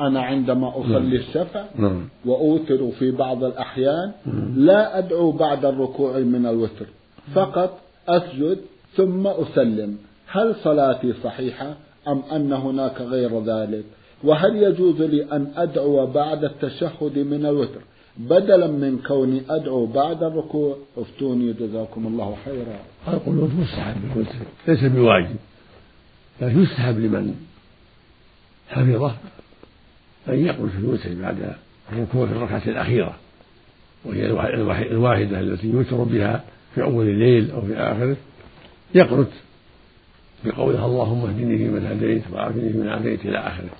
أنا 0.00 0.22
عندما 0.22 0.68
أصلي 0.80 0.92
نعم. 0.92 1.12
الشفع 1.12 1.64
نعم. 1.78 2.08
وأوتر 2.24 2.90
في 2.98 3.10
بعض 3.10 3.44
الأحيان 3.44 4.12
نعم. 4.26 4.54
لا 4.56 4.98
أدعو 4.98 5.32
بعد 5.32 5.64
الركوع 5.64 6.18
من 6.18 6.46
الوتر 6.46 6.86
فقط 7.34 7.80
أسجد 8.08 8.58
ثم 8.96 9.26
أسلم 9.26 9.98
هل 10.26 10.54
صلاتي 10.54 11.12
صحيحة 11.24 11.74
أم 12.08 12.22
أن 12.32 12.52
هناك 12.52 13.00
غير 13.00 13.44
ذلك 13.44 13.84
وهل 14.24 14.56
يجوز 14.56 15.02
لي 15.02 15.24
أن 15.32 15.52
أدعو 15.56 16.06
بعد 16.06 16.44
التشهد 16.44 17.18
من 17.18 17.46
الوتر؟ 17.46 17.80
بدلا 18.16 18.66
من 18.66 18.98
كوني 19.06 19.42
أدعو 19.50 19.86
بعد 19.86 20.22
الركوع 20.22 20.76
افتوني 20.96 21.52
جزاكم 21.52 22.06
الله 22.06 22.36
خيرا. 22.44 22.78
القنوت 23.08 23.50
مستحب 23.50 24.26
ليس 24.68 24.84
بواجب 24.84 25.36
لكن 26.40 26.62
يستحب 26.62 26.98
لمن 26.98 27.34
حفظه 28.68 29.14
أن 30.28 30.46
يقنت 30.46 30.70
في 30.72 30.78
الوتر 30.78 31.14
بعد 31.22 31.54
الركوع 31.92 32.26
في 32.26 32.32
الركعة 32.32 32.62
الأخيرة 32.66 33.16
وهي 34.04 34.26
الواحدة 34.90 35.40
التي 35.40 35.66
يوتر 35.66 35.96
بها 35.96 36.44
في 36.74 36.82
أول 36.82 37.08
الليل 37.08 37.50
أو 37.50 37.60
في 37.60 37.76
آخره 37.76 38.16
يقنت 38.94 39.32
بقولها 40.44 40.86
اللهم 40.86 41.26
اهدني 41.26 41.58
فيمن 41.58 41.86
هديت 41.86 42.22
وعافني 42.32 42.72
فيمن 42.72 42.88
عافيت 42.88 43.26
إلى 43.26 43.38
آخره. 43.38 43.70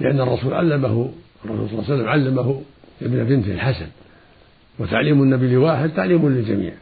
لأن 0.00 0.20
الرسول 0.20 0.54
علمه 0.54 1.12
الرسول 1.44 1.68
صلى 1.68 1.78
الله 1.78 1.84
عليه 1.84 1.94
وسلم 1.94 2.08
علمه 2.08 2.62
ابن 3.02 3.24
بنته 3.24 3.52
الحسن. 3.52 3.86
وتعليم 4.78 5.22
النبي 5.22 5.54
لواحد 5.54 5.90
تعليم 5.90 6.28
للجميع. 6.28 6.72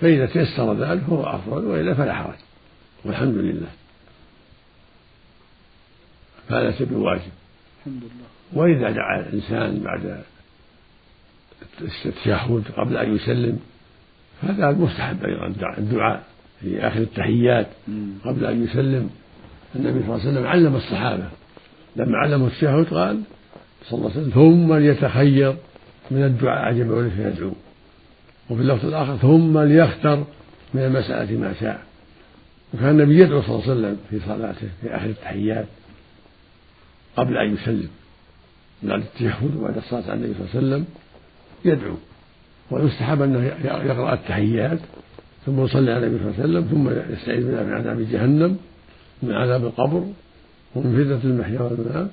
فإذا 0.00 0.26
تيسر 0.26 0.74
ذلك 0.74 1.00
فهو 1.00 1.22
أفضل 1.22 1.64
وإلا 1.64 1.94
فلا 1.94 2.14
حرج. 2.14 2.38
والحمد 3.04 3.34
لله. 3.34 3.68
فليس 6.48 6.82
بواجب 6.82 7.32
الحمد 7.78 8.02
لله. 8.02 8.26
وإذا 8.52 8.90
دعا 8.90 9.20
الإنسان 9.20 9.80
بعد 9.80 10.22
التشهد 12.06 12.64
قبل 12.76 12.96
أن 12.96 13.16
يسلم 13.16 13.58
فهذا 14.42 14.70
المستحب 14.70 15.24
أيضا. 15.24 15.46
الدعاء 15.78 16.24
في 16.60 16.80
آخر 16.80 17.00
التحيات 17.00 17.66
قبل 18.24 18.46
أن 18.46 18.64
يسلم. 18.64 19.10
النبي 19.76 20.00
صلى 20.02 20.14
الله 20.14 20.20
عليه 20.20 20.30
وسلم 20.30 20.46
علم 20.46 20.76
الصحابة. 20.76 21.28
لما 21.96 22.18
علموا 22.18 22.46
التشهد 22.46 22.84
قال 22.84 23.20
صلى 23.84 23.98
الله 23.98 24.10
عليه 24.10 24.20
وسلم. 24.20 24.30
ثم 24.30 24.74
ليتخير 24.74 25.56
من 26.10 26.24
الدعاء 26.24 26.58
عجب 26.58 27.08
فيدعو 27.16 27.52
وفي 28.50 28.62
اللفظ 28.62 28.86
الآخر 28.86 29.16
ثم 29.16 29.58
ليختر 29.58 30.24
من 30.74 30.80
المسألة 30.80 31.38
ما 31.38 31.54
شاء. 31.60 31.82
وكان 32.74 32.88
النبي 32.90 33.18
يدعو 33.18 33.42
صلى 33.42 33.50
الله 33.50 33.62
عليه 33.62 33.72
وسلم 33.72 33.96
في 34.10 34.20
صلاته 34.26 34.68
في 34.82 34.96
آخر 34.96 35.06
التحيات 35.06 35.66
قبل 37.16 37.36
أن 37.36 37.54
يسلم. 37.54 37.88
بعد 38.82 39.00
التشهد 39.00 39.56
وبعد 39.56 39.76
الصلاة 39.76 40.02
على 40.02 40.14
النبي 40.14 40.34
صلى 40.34 40.44
الله 40.44 40.50
عليه 40.54 40.66
وسلم 40.66 40.84
يدعو. 41.64 41.96
ويستحب 42.70 43.22
أنه 43.22 43.44
يقرأ 43.64 44.14
التحيات 44.14 44.78
ثم 45.46 45.64
يصلي 45.64 45.92
على 45.92 46.06
النبي 46.06 46.18
صلى 46.18 46.30
الله 46.30 46.42
عليه 46.42 46.50
وسلم 46.50 46.64
ثم 46.70 47.12
يستعيذ 47.14 47.46
بالله 47.46 47.62
من 47.62 47.72
عذاب 47.72 48.06
جهنم 48.10 48.58
من 49.22 49.32
عذاب 49.32 49.64
القبر 49.64 50.06
ومن 50.74 51.04
فتنة 51.04 51.30
المحيا 51.30 51.60
والممات 51.60 52.10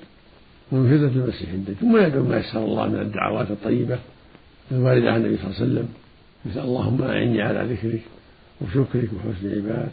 ومن 0.72 0.84
فتنة 0.90 1.22
المسيح 1.22 1.50
الدجال 1.50 1.76
ثم 1.76 1.96
يدعو 1.96 2.22
ما 2.24 2.36
يسر 2.38 2.64
الله 2.64 2.88
من 2.88 3.00
الدعوات 3.00 3.50
الطيبة 3.50 3.98
الواردة 4.72 5.12
عن 5.12 5.24
النبي 5.24 5.36
صلى 5.36 5.46
الله 5.46 5.56
عليه 5.60 5.66
وسلم. 5.66 5.88
مثل 6.46 6.60
اللهم 6.60 7.02
أعني 7.02 7.42
على 7.42 7.74
ذكرك 7.74 8.02
وشكرك 8.60 9.08
وحسن 9.14 9.54
عبادك. 9.56 9.92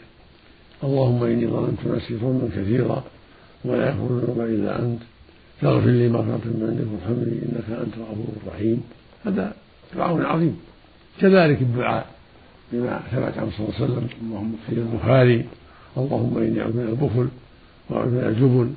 اللهم 0.84 1.24
إني 1.24 1.46
ظلمت 1.46 1.86
نفسي 1.86 2.16
ظلما 2.16 2.48
كثيرا 2.56 3.04
ولا 3.64 3.86
يغفر 3.86 4.06
الذنوب 4.06 4.40
إلا 4.40 4.78
أنت. 4.78 5.02
فاغفر 5.60 5.90
لي 5.90 6.08
مغفرة 6.08 6.40
من 6.44 6.66
عندك 6.68 6.86
وارحمني 6.92 7.38
إنك 7.42 7.80
أنت 7.84 7.94
الغفور 7.96 8.26
الرحيم. 8.42 8.82
هذا 9.24 9.52
دعاء 9.96 10.22
عظيم. 10.22 10.56
كذلك 11.20 11.62
الدعاء 11.62 12.06
بما 12.72 13.00
ثبت 13.12 13.38
عن 13.38 13.50
صلى 13.50 13.66
الله 13.66 13.74
عليه 13.80 13.84
وسلم. 13.84 14.06
في 14.66 14.72
البخاري 14.72 15.44
اللهم 15.96 16.38
إني 16.38 16.60
أعوذ 16.60 16.76
من 16.76 16.88
البخل. 16.88 17.28
وأعوذ 17.92 18.10
من 18.10 18.24
الجبن 18.24 18.74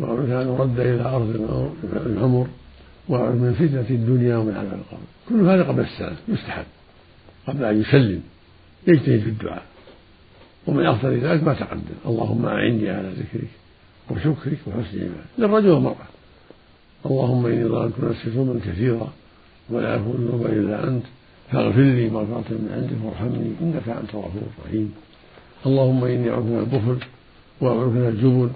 وأعوذ 0.00 0.30
أن 0.30 0.48
أرد 0.48 0.80
إلى 0.80 1.02
أرض 1.02 1.28
العمر 2.06 2.46
وأعوذ 3.08 3.36
من 3.36 3.52
فتنة 3.52 3.86
الدنيا 3.90 4.36
ومن 4.36 4.54
عذاب 4.54 4.78
القبر. 4.78 5.08
كل 5.28 5.40
هذا 5.48 5.62
قبل 5.62 5.80
السلام 5.80 6.16
يستحب. 6.28 6.64
قبل 7.46 7.64
أن 7.64 7.80
يسلم 7.80 8.22
يجتهد 8.86 9.20
في 9.20 9.28
الدعاء. 9.28 9.62
ومن 10.66 10.86
أفضل 10.86 11.18
ذلك 11.18 11.42
ما 11.42 11.54
تقدم. 11.54 11.98
اللهم 12.06 12.46
أعني 12.46 12.90
على 12.90 13.08
ذكرك 13.08 13.50
وشكرك 14.10 14.58
وحسن 14.66 14.98
عبادك 14.98 15.38
للرجل 15.38 15.68
والمرأة. 15.68 16.08
اللهم 17.06 17.46
إني 17.46 17.64
ظلمت 17.64 18.00
نفسي 18.00 18.30
ظلما 18.30 18.60
كثيرا 18.66 19.12
ولا 19.70 19.94
يكون 19.94 20.14
الذنوب 20.18 20.46
إلا 20.46 20.88
أنت. 20.88 21.04
فاغفر 21.52 21.80
لي 21.80 22.10
مغفرة 22.10 22.50
من 22.50 22.70
عندك 22.76 23.04
وارحمني 23.04 23.50
إنك 23.60 23.88
أنت 23.88 24.14
الغفور 24.14 24.42
الرحيم. 24.58 24.94
اللهم 25.66 26.04
إني 26.04 26.30
أعوذ 26.30 26.44
من 26.44 26.58
البخل 26.58 26.98
وأعوذ 27.64 27.88
من 27.88 28.06
الجبن 28.08 28.50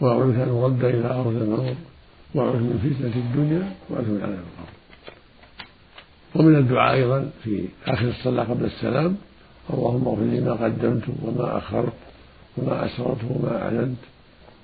وأعوذ 0.00 0.32
بك 0.32 0.38
أن 0.38 0.48
أرد 0.48 0.84
إلى 0.84 1.06
أرض 1.06 1.26
النور 1.26 1.74
وأعوذ 2.34 2.60
من 2.60 2.78
فتنة 2.84 3.16
الدنيا 3.24 3.72
وأعوذ 3.88 4.08
من 4.08 4.20
عذاب 4.22 4.38
القبر. 4.38 4.74
ومن 6.34 6.56
الدعاء 6.56 6.94
أيضا 6.94 7.30
في 7.44 7.68
آخر 7.86 8.08
الصلاة 8.08 8.44
قبل 8.44 8.64
السلام 8.64 9.16
اللهم 9.74 10.08
اغفر 10.08 10.22
لي 10.22 10.40
ما 10.40 10.52
قدمت 10.52 11.02
وما 11.22 11.58
أخرت 11.58 11.92
وما 12.56 12.86
أسررت 12.86 13.18
وما 13.30 13.62
أعلنت 13.62 14.02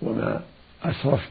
وما 0.02 0.40
أسرفت 0.84 1.30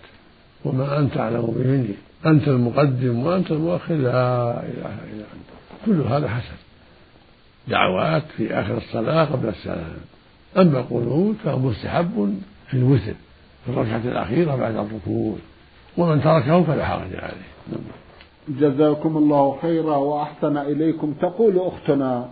وما 0.66 1.00
أنت 1.00 1.18
أعلم 1.18 1.42
به 1.42 1.68
مني. 1.68 1.96
أنت 2.26 2.48
المقدم 2.48 3.20
وأنت 3.26 3.52
المؤخر. 3.52 3.96
لا 3.96 4.52
إله 4.64 4.96
إلا 5.12 5.26
أنت. 5.36 5.50
كل 5.86 6.02
هذا 6.02 6.30
حسن. 6.30 6.58
دعوات 7.68 8.24
في 8.38 8.54
آخر 8.54 8.78
الصلاة 8.78 9.26
قبل 9.26 9.50
السلام. 9.50 9.98
أما 10.58 10.80
القنوت 10.80 11.36
فهو 11.36 11.60
مستحب 11.60 12.40
في 12.68 12.74
الوتر 12.74 13.14
في 13.66 13.70
الركعة 13.70 14.02
الأخيرة 14.06 14.56
بعد 14.56 14.76
الركوع 14.76 15.36
ومن 15.98 16.22
تركه 16.22 16.64
فلا 16.64 16.86
حرج 16.86 17.16
عليه. 17.16 17.50
جزاكم 18.50 19.18
الله 19.18 19.58
خيرا 19.62 19.96
وأحسن 19.96 20.58
إليكم. 20.58 21.14
تقول 21.22 21.60
أختنا 21.60 22.30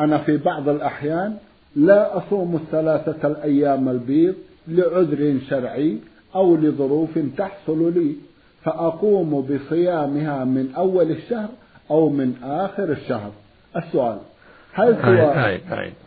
أنا 0.00 0.18
في 0.18 0.36
بعض 0.36 0.68
الأحيان 0.68 1.36
لا 1.76 2.18
أصوم 2.18 2.56
الثلاثة 2.56 3.28
الأيام 3.28 3.88
البيض 3.88 4.34
لعذر 4.68 5.38
شرعي 5.48 5.98
أو 6.34 6.56
لظروف 6.56 7.18
تحصل 7.36 7.94
لي 7.94 8.14
فأقوم 8.62 9.40
بصيامها 9.40 10.44
من 10.44 10.72
أول 10.76 11.10
الشهر 11.10 11.48
أو 11.90 12.08
من 12.08 12.34
آخر 12.42 12.92
الشهر. 12.92 13.30
السؤال 13.76 14.18
هل 14.72 14.94
هو 14.94 15.50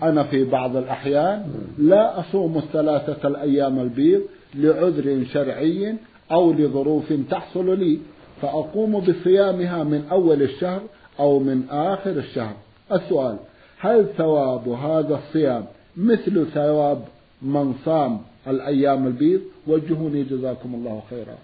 أنا 0.04 0.23
في 0.23 0.43
بعض 0.43 0.76
الأحيان 0.76 1.45
لا 1.78 2.19
أصوم 2.19 2.58
الثلاثة 2.58 3.28
الأيام 3.28 3.80
البيض 3.80 4.21
لعذر 4.56 5.26
شرعي 5.34 5.95
أو 6.32 6.54
لظروف 6.54 7.13
تحصل 7.30 7.80
لي 7.80 7.99
فأقوم 8.41 8.99
بصيامها 8.99 9.84
من 9.84 10.08
أول 10.12 10.41
الشهر 10.41 10.82
أو 11.19 11.39
من 11.39 11.63
آخر 11.69 12.12
الشهر. 12.12 12.54
السؤال 12.91 13.38
هل 13.80 14.08
ثواب 14.17 14.67
هذا 14.69 15.15
الصيام 15.15 15.65
مثل 15.97 16.45
ثواب 16.54 17.06
من 17.41 17.73
صام 17.86 18.21
الأيام 18.47 19.08
البيض؟ 19.08 19.41
وجهوني 19.67 20.23
جزاكم 20.23 20.76
الله 20.76 21.04
خيرا. 21.10 21.36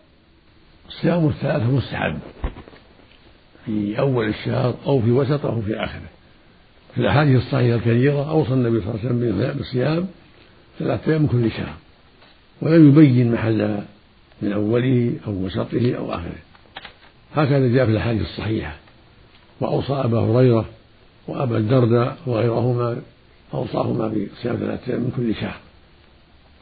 صيام 0.89 1.27
الثلاثة 1.27 1.71
مستحب 1.71 2.19
في 3.65 3.99
أول 3.99 4.27
الشهر 4.27 4.73
أو 4.85 5.01
في 5.01 5.11
وسطه 5.11 5.49
أو 5.49 5.61
في 5.61 5.83
آخره. 5.83 6.09
في 6.99 7.05
الأحاديث 7.05 7.37
الصحيحة 7.37 7.75
الكثيرة 7.75 8.29
أوصى 8.29 8.53
النبي 8.53 8.81
صلى 8.81 8.89
الله 8.89 8.99
عليه 8.99 9.09
وسلم 9.09 9.53
بالصيام 9.57 10.07
ثلاثة 10.79 11.11
أيام 11.11 11.27
كل 11.27 11.51
شهر 11.51 11.73
ولم 12.61 12.89
يبين 12.89 13.31
محل 13.31 13.83
من 14.41 14.53
أوله 14.53 15.13
أو 15.27 15.31
وسطه 15.31 15.95
أو 15.97 16.13
آخره. 16.13 16.35
هكذا 17.35 17.67
جاء 17.67 17.85
في 17.85 17.91
الأحاديث 17.91 18.21
الصحيحة. 18.21 18.75
وأوصى 19.61 19.93
أبا 19.93 20.19
هريرة 20.19 20.65
وأبا 21.27 21.57
الدرداء 21.57 22.17
وغيرهما 22.25 23.01
أوصاهما 23.53 24.07
بصيام 24.07 24.55
ثلاثة 24.55 24.91
أيام 24.91 25.01
من 25.01 25.11
كل 25.17 25.35
شهر. 25.35 25.59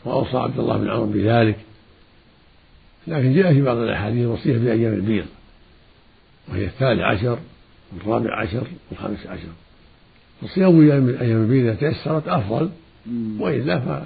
وأوصى 0.05 0.37
عبد 0.37 0.59
الله 0.59 0.77
بن 0.77 0.89
عمر 0.89 1.05
بذلك. 1.05 1.57
لكن 3.07 3.33
جاء 3.33 3.53
في 3.53 3.61
بعض 3.61 3.77
الأحاديث 3.77 4.21
الوصية 4.21 4.57
بأيام 4.57 4.93
البيض 4.93 5.25
وهي 6.49 6.65
الثالث 6.65 7.01
عشر 7.01 7.39
والرابع 7.93 8.41
عشر 8.41 8.67
والخامس 8.91 9.27
عشر. 9.27 9.66
فصيام 10.41 10.81
أيام 10.81 11.41
البيض 11.41 11.65
إذا 11.65 11.75
تيسرت 11.75 12.27
أفضل 12.27 12.69
وإلا 13.39 14.01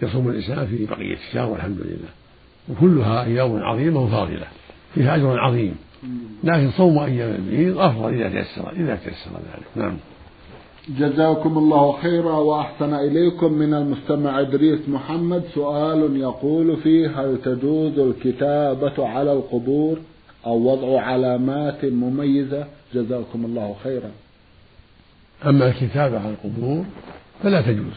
فيصوم 0.00 0.28
الإنسان 0.28 0.66
في 0.66 0.86
بقية 0.86 1.16
الشهر 1.28 1.50
والحمد 1.50 1.78
لله. 1.78 2.10
وكلها 2.68 3.24
أيام 3.24 3.56
عظيمة 3.56 4.02
وفاضلة 4.02 4.46
فيها 4.94 5.16
أجر 5.16 5.38
عظيم. 5.40 5.74
لكن 6.44 6.70
صوم 6.70 6.98
أيام 6.98 7.30
البيض 7.30 7.78
أفضل 7.78 8.14
إذا 8.14 8.28
تيسر 8.28 8.72
إذا 8.72 8.96
تيسر 8.96 9.30
ذلك. 9.30 9.66
نعم. 9.76 9.96
جزاكم 10.98 11.58
الله 11.58 11.92
خيرا 11.92 12.32
وأحسن 12.32 12.94
إليكم 12.94 13.52
من 13.52 13.74
المستمع 13.74 14.40
إدريس 14.40 14.88
محمد. 14.88 15.42
سؤال 15.54 16.16
يقول 16.16 16.76
فيه 16.76 17.20
هل 17.20 17.38
تجوز 17.44 17.98
الكتابة 17.98 19.08
على 19.08 19.32
القبور 19.32 19.98
أو 20.46 20.72
وضع 20.72 21.00
علامات 21.00 21.84
مميزة؟ 21.84 22.66
جزاكم 22.94 23.44
الله 23.44 23.76
خيرا. 23.84 24.10
أما 25.46 25.68
الكتابة 25.68 26.18
على 26.20 26.30
القبور 26.30 26.84
فلا 27.42 27.60
تجوز 27.62 27.94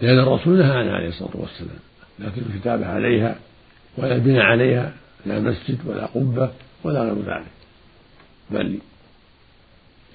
لأن 0.00 0.18
الرسول 0.18 0.58
نهى 0.58 0.78
عنها 0.78 0.92
عليه 0.92 1.08
الصلاة 1.08 1.30
والسلام 1.34 1.78
لكن 2.18 2.42
الكتابة 2.54 2.86
عليها 2.86 3.36
ولا 3.96 4.14
البناء 4.14 4.42
عليها 4.42 4.92
لا 5.26 5.40
مسجد 5.40 5.78
ولا 5.86 6.06
قبة 6.06 6.50
ولا 6.84 7.02
غير 7.02 7.14
ذلك 7.14 7.46
بل 8.50 8.78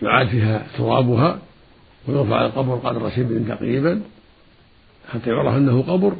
يعاد 0.02 0.28
فيها 0.28 0.68
ترابها 0.78 1.40
ويرفع 2.08 2.46
القبر 2.46 2.76
قدر 2.76 3.10
شبر 3.10 3.56
تقريبا 3.56 4.02
حتى 5.14 5.30
يعرف 5.30 5.56
أنه 5.56 5.82
قبر 5.82 6.16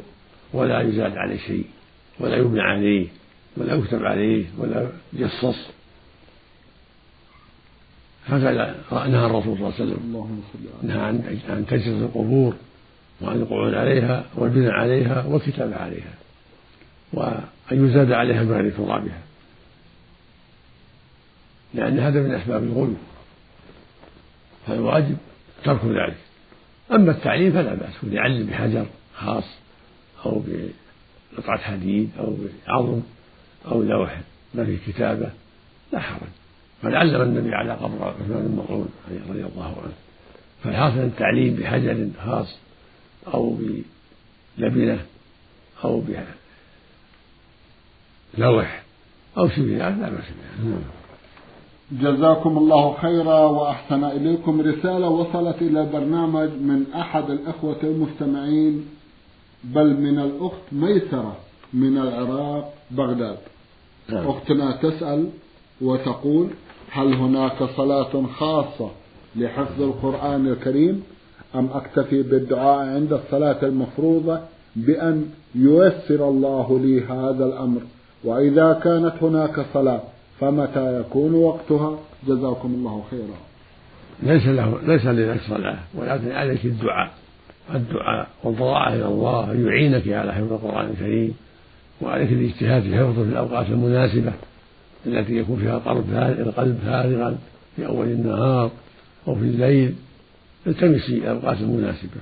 ولا 0.52 0.80
يزاد 0.80 1.16
عليه 1.16 1.38
شيء 1.38 1.66
ولا 2.20 2.36
يبنى 2.36 2.60
عليه 2.60 3.06
ولا 3.56 3.74
يكتب 3.74 4.04
عليه 4.04 4.44
ولا 4.58 4.88
يجصص. 5.12 5.70
هكذا 8.26 8.74
نهى 8.90 9.26
الرسول 9.26 9.56
صلى 9.58 9.66
الله 9.66 9.74
عليه 9.74 9.84
وسلم. 9.84 10.22
نهى 10.82 11.00
عن 11.00 11.38
عن 11.48 11.66
تجسس 11.66 11.86
القبور 11.88 12.54
وعن 13.20 13.36
القعود 13.36 13.74
عليها 13.74 14.24
والبناء 14.34 14.72
عليها 14.72 15.24
والكتابة 15.26 15.76
عليها 15.76 16.14
وأن 17.12 17.46
يزاد 17.70 18.12
عليها 18.12 18.42
بغير 18.42 18.70
ترابها 18.70 19.20
لأن 21.74 21.98
هذا 21.98 22.22
من 22.22 22.34
أسباب 22.34 22.62
الغلو. 22.62 22.94
فالواجب 24.66 25.16
ترك 25.64 25.84
ذلك. 25.84 26.16
أما 26.92 27.10
التعليم 27.10 27.52
فلا 27.52 27.74
بأس 27.74 27.92
يعلم 28.12 28.46
بحجر 28.46 28.86
خاص 29.14 29.44
أو 30.26 30.42
بقطعة 31.36 31.58
حديد 31.58 32.10
أو 32.18 32.36
بعظم 32.66 33.00
أو 33.66 33.82
لوح 33.82 34.20
ما 34.54 34.64
فيه 34.64 34.78
كتابة 34.92 35.30
لا 35.92 36.00
حرج. 36.00 36.28
قد 36.86 36.94
علم 36.94 37.22
النبي 37.22 37.54
على 37.54 37.72
قبر 37.72 38.04
عثمان 38.04 38.42
بن 38.42 38.56
مظعون 38.56 38.88
رضي 39.28 39.44
الله 39.44 39.64
عنه. 39.64 39.92
فالحاصل 40.64 40.98
التعليم 40.98 41.54
بحجر 41.54 42.08
خاص 42.24 42.58
أو 43.34 43.56
بلبنة 44.58 44.98
أو 45.84 46.02
بلوح 48.38 48.82
أو 49.38 49.48
شبه 49.48 49.76
لا 49.78 49.90
بأس 49.90 50.24
به 50.62 50.78
جزاكم 51.92 52.58
الله 52.58 52.94
خيرا 52.94 53.40
وأحسن 53.40 54.04
إليكم 54.04 54.60
رسالة 54.60 55.08
وصلت 55.08 55.62
إلى 55.62 55.86
برنامج 55.92 56.48
من 56.48 56.86
أحد 56.94 57.30
الإخوة 57.30 57.76
المستمعين 57.82 58.86
بل 59.64 60.00
من 60.00 60.18
الأخت 60.18 60.72
ميسرة 60.72 61.36
من 61.72 61.98
العراق 61.98 62.74
بغداد. 62.90 63.38
نعم. 64.08 64.28
أختنا 64.28 64.76
تسأل 64.82 65.28
وتقول 65.80 66.50
هل 66.90 67.14
هناك 67.14 67.62
صلاة 67.76 68.26
خاصة 68.38 68.90
لحفظ 69.36 69.82
القرآن 69.82 70.48
الكريم؟ 70.48 71.02
أم 71.54 71.68
أكتفي 71.74 72.22
بالدعاء 72.22 72.86
عند 72.88 73.12
الصلاة 73.12 73.56
المفروضة 73.62 74.38
بأن 74.76 75.24
ييسر 75.54 76.28
الله 76.28 76.80
لي 76.82 77.04
هذا 77.04 77.44
الأمر؟ 77.44 77.80
وإذا 78.24 78.80
كانت 78.84 79.12
هناك 79.22 79.66
صلاة 79.74 80.00
فمتى 80.40 81.00
يكون 81.00 81.34
وقتها؟ 81.34 81.98
جزاكم 82.28 82.74
الله 82.74 83.04
خيرا. 83.10 83.36
ليس 84.22 84.46
له 84.46 84.78
ليس 84.82 85.06
لذلك 85.06 85.40
صلاة 85.48 85.78
ولكن 85.94 86.32
عليك 86.32 86.64
الدعاء. 86.64 87.10
الدعاء 87.74 88.28
والضراعة 88.44 88.94
إلى 88.94 89.06
الله 89.06 89.52
يعينك 89.52 90.08
على 90.08 90.32
حفظ 90.32 90.52
القرآن 90.52 90.90
الكريم 90.90 91.34
وعليك 92.02 92.32
الاجتهاد 92.32 92.82
في 92.82 92.96
حفظه 92.96 93.24
في 93.24 93.30
الأوقات 93.30 93.66
المناسبة. 93.66 94.32
التي 95.06 95.36
يكون 95.36 95.56
فيها 95.56 95.76
القلب 96.42 96.78
فارغا 96.84 97.38
في 97.76 97.86
أول 97.86 98.06
النهار 98.06 98.70
أو 99.28 99.34
في 99.34 99.40
الليل 99.40 99.94
التمسي 100.66 101.16
الأوقات 101.18 101.60
المناسبة. 101.60 102.20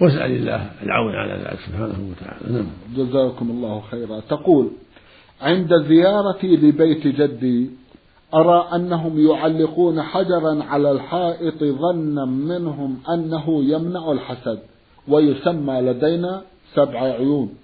واسأل 0.00 0.30
الله 0.30 0.70
العون 0.82 1.14
على 1.14 1.32
ذلك 1.32 1.58
سبحانه 1.66 2.10
وتعالى. 2.10 2.52
نعم. 2.52 2.66
جزاكم 2.96 3.50
الله 3.50 3.80
خيرا. 3.90 4.20
تقول 4.20 4.70
عند 5.40 5.70
زيارتي 5.88 6.56
لبيت 6.56 7.06
جدي 7.06 7.70
أرى 8.34 8.68
أنهم 8.74 9.28
يعلقون 9.30 10.02
حجرا 10.02 10.64
على 10.64 10.90
الحائط 10.90 11.64
ظنا 11.64 12.24
منهم 12.24 12.98
أنه 13.14 13.64
يمنع 13.64 14.12
الحسد 14.12 14.58
ويسمى 15.08 15.80
لدينا 15.80 16.42
سبع 16.74 17.00
عيون. 17.00 17.54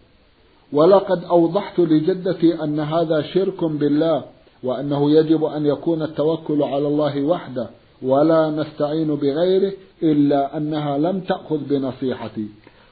ولقد 0.73 1.25
أوضحت 1.25 1.79
لجدتي 1.79 2.65
أن 2.65 2.81
هذا 2.81 3.23
شرك 3.23 3.65
بالله 3.65 4.25
وأنه 4.63 5.11
يجب 5.11 5.45
أن 5.45 5.67
يكون 5.67 6.03
التوكل 6.03 6.63
على 6.63 6.89
الله 6.89 7.23
وحده 7.23 7.69
ولا 8.03 8.51
نستعين 8.51 9.15
بغيره 9.15 9.73
إلا 10.03 10.57
أنها 10.57 10.99
لم 10.99 11.21
تأخذ 11.21 11.59
بنصيحتي. 11.71 12.47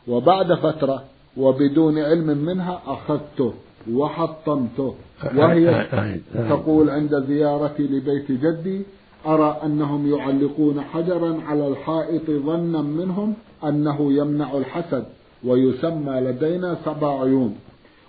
وبعد 0.09 0.55
فترة 0.55 1.03
وبدون 1.37 1.99
علم 1.99 2.27
منها 2.27 2.83
أخذته 2.87 3.53
وحطمته. 3.93 4.95
وهي 5.37 5.87
تقول 6.35 6.91
عند 6.91 7.25
زيارتي 7.29 7.83
لبيت 7.83 8.33
جدي 8.33 8.83
أرى 9.27 9.61
أنهم 9.65 10.15
يعلقون 10.15 10.81
حجرا 10.81 11.41
على 11.47 11.69
الحائط 11.69 12.31
ظنا 12.31 12.83
منهم 12.83 13.35
أنه 13.65 14.13
يمنع 14.13 14.57
الحسد 14.57 15.05
ويسمى 15.45 16.21
لدينا 16.21 16.77
سبع 16.85 17.21
عيون. 17.21 17.57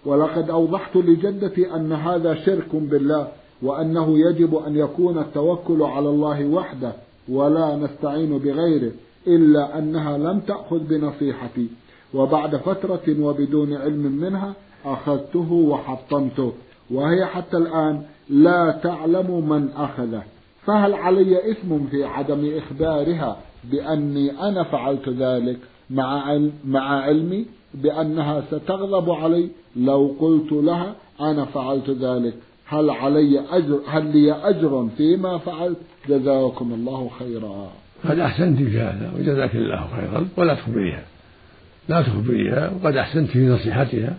ولقد 0.06 0.50
أوضحت 0.50 0.96
لجدتي 0.96 1.76
أن 1.76 1.92
هذا 1.92 2.36
شرك 2.36 2.76
بالله 2.76 3.28
وأنه 3.62 4.20
يجب 4.20 4.56
أن 4.56 4.76
يكون 4.76 5.18
التوكل 5.18 5.82
على 5.82 6.10
الله 6.10 6.46
وحده 6.46 6.94
ولا 7.30 7.76
نستعين 7.76 8.38
بغيره 8.38 8.92
إلا 9.28 9.80
أنها 9.80 10.18
لم 10.18 10.40
تأخذ 10.40 10.80
بنصيحتي. 10.80 11.68
وبعد 12.14 12.56
فترة 12.56 13.22
وبدون 13.22 13.74
علم 13.74 14.18
منها 14.22 14.54
أخذته 14.86 15.54
وحطمته. 15.54 16.54
وهي 16.92 17.26
حتى 17.26 17.58
الآن 17.58 18.02
لا 18.30 18.80
تعلم 18.84 19.50
من 19.50 19.70
أخذه. 19.78 20.24
فهل 20.66 20.94
علي 20.94 21.52
إثم 21.52 21.80
في 21.92 22.04
عدم 22.04 22.58
إخبارها 22.58 23.38
بأني 23.72 24.42
أنا 24.42 24.64
فعلت 24.64 25.10
ذلك 25.10 25.60
مع 25.90 26.40
مع 26.66 27.02
علمي؟ 27.02 27.46
بأنها 27.74 28.44
ستغضب 28.52 29.12
علي 29.12 29.50
لو 29.76 30.16
قلت 30.20 30.52
لها 30.52 30.96
أنا 31.22 31.46
فعلت 31.46 31.90
ذلك. 31.90 32.34
هل 32.70 32.90
علي 32.90 33.44
أجر 33.50 33.82
هل 33.88 34.06
لي 34.06 34.34
أجر 34.34 34.90
فيما 34.98 35.38
فعلت؟ 35.38 35.78
جزاكم 36.10 36.74
الله 36.74 37.10
خيرا. 37.20 37.72
قد 38.10 38.20
أحسنت 38.20 38.58
في 38.58 38.80
هذا 38.80 39.12
وجزاك 39.16 39.56
الله 39.56 39.88
خيرا 39.96 40.28
ولا 40.38 40.54
تخبريها. 40.54 41.04
لا 41.90 42.02
تخبريها 42.02 42.70
وقد 42.70 42.96
أحسنت 42.96 43.30
في 43.30 43.48
نصيحتها 43.48 44.18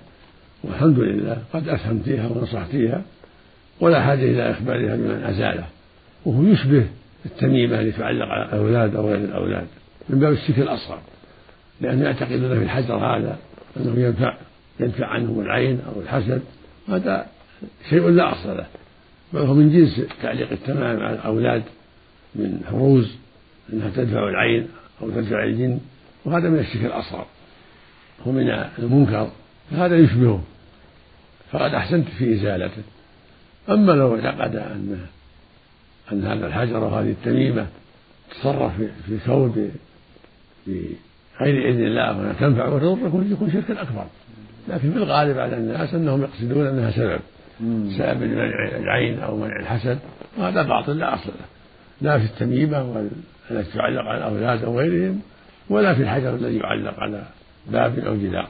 والحمد 0.64 0.98
لله 0.98 1.38
قد 1.52 1.68
أفهمتيها 1.68 2.28
ونصحتيها 2.28 3.02
ولا 3.80 4.02
حاجة 4.02 4.22
إلى 4.22 4.50
إخبارها 4.50 4.96
بمن 4.96 5.24
أزاله 5.24 5.64
وهو 6.24 6.42
يشبه 6.42 6.87
التميمة 7.26 7.80
التي 7.80 7.98
تعلق 7.98 8.26
على 8.26 8.44
الأولاد 8.44 8.96
أو 8.96 9.08
غير 9.08 9.16
الأولاد 9.16 9.66
من 10.08 10.18
باب 10.18 10.32
الشرك 10.32 10.58
الأصغر. 10.58 10.98
لأنه 11.80 12.04
يعتقدون 12.04 12.58
في 12.58 12.64
الحجر 12.64 12.96
هذا 12.96 13.38
أنه 13.76 14.00
ينفع 14.00 14.34
يدفع 14.80 15.06
عنهم 15.06 15.40
العين 15.40 15.80
أو 15.87 16.00
الحسد 16.00 16.42
هذا 16.88 17.26
شيء 17.90 18.08
لا 18.08 18.32
أصل 18.32 18.56
له. 18.56 18.66
بل 19.32 19.40
هو 19.40 19.54
من 19.54 19.72
جنس 19.72 20.02
تعليق 20.22 20.50
التمام 20.52 21.00
على 21.00 21.14
الأولاد 21.14 21.62
من 22.34 22.60
حروز 22.70 23.16
أنها 23.72 23.90
تدفع 23.96 24.28
العين 24.28 24.68
أو 25.02 25.10
تدفع 25.10 25.44
الجن 25.44 25.80
وهذا 26.24 26.48
من 26.48 26.58
الشرك 26.58 26.84
الأصغر 26.84 27.26
هو 28.26 28.32
من 28.32 28.50
المنكر 28.78 29.30
فهذا 29.70 29.96
يشبهه. 29.96 30.42
فقد 31.52 31.74
أحسنت 31.74 32.08
في 32.08 32.34
إزالته. 32.34 32.82
أما 33.68 33.92
لو 33.92 34.16
اعتقد 34.16 34.56
أن 34.56 35.06
أن 36.12 36.24
هذا 36.24 36.46
الحجر 36.46 36.84
وهذه 36.84 37.10
التميمة 37.10 37.66
تصرف 38.30 38.72
في 39.06 39.18
ثوب 39.18 39.70
بغير 40.66 41.68
إذن 41.68 41.86
الله 41.86 42.18
وأنها 42.18 42.32
تنفع 42.32 42.68
وتضر 42.68 43.22
يكون 43.32 43.52
شركا 43.52 43.82
أكبر. 43.82 44.06
لكن 44.68 44.92
في 44.92 44.96
الغالب 44.96 45.38
على 45.38 45.56
الناس 45.56 45.94
أنهم 45.94 46.22
يقصدون 46.22 46.66
أنها 46.66 46.90
سبب. 46.90 47.20
سبب 47.98 48.22
منع 48.22 48.76
العين 48.76 49.18
أو 49.18 49.36
منع 49.36 49.60
الحسد 49.60 49.98
وهذا 50.38 50.62
باطل 50.62 50.98
لا 50.98 51.14
أصل 51.14 51.30
له. 51.30 51.46
لا 52.00 52.18
في 52.18 52.24
التميمة 52.24 53.08
التي 53.50 53.78
تعلق 53.78 54.02
على 54.02 54.18
الأولاد 54.18 54.64
أو 54.64 54.78
غيرهم 54.78 55.20
ولا 55.70 55.94
في 55.94 56.02
الحجر 56.02 56.34
الذي 56.34 56.56
يعلق 56.56 57.00
على 57.00 57.22
باب 57.66 57.98
أو 57.98 58.14
جدار. 58.14 58.48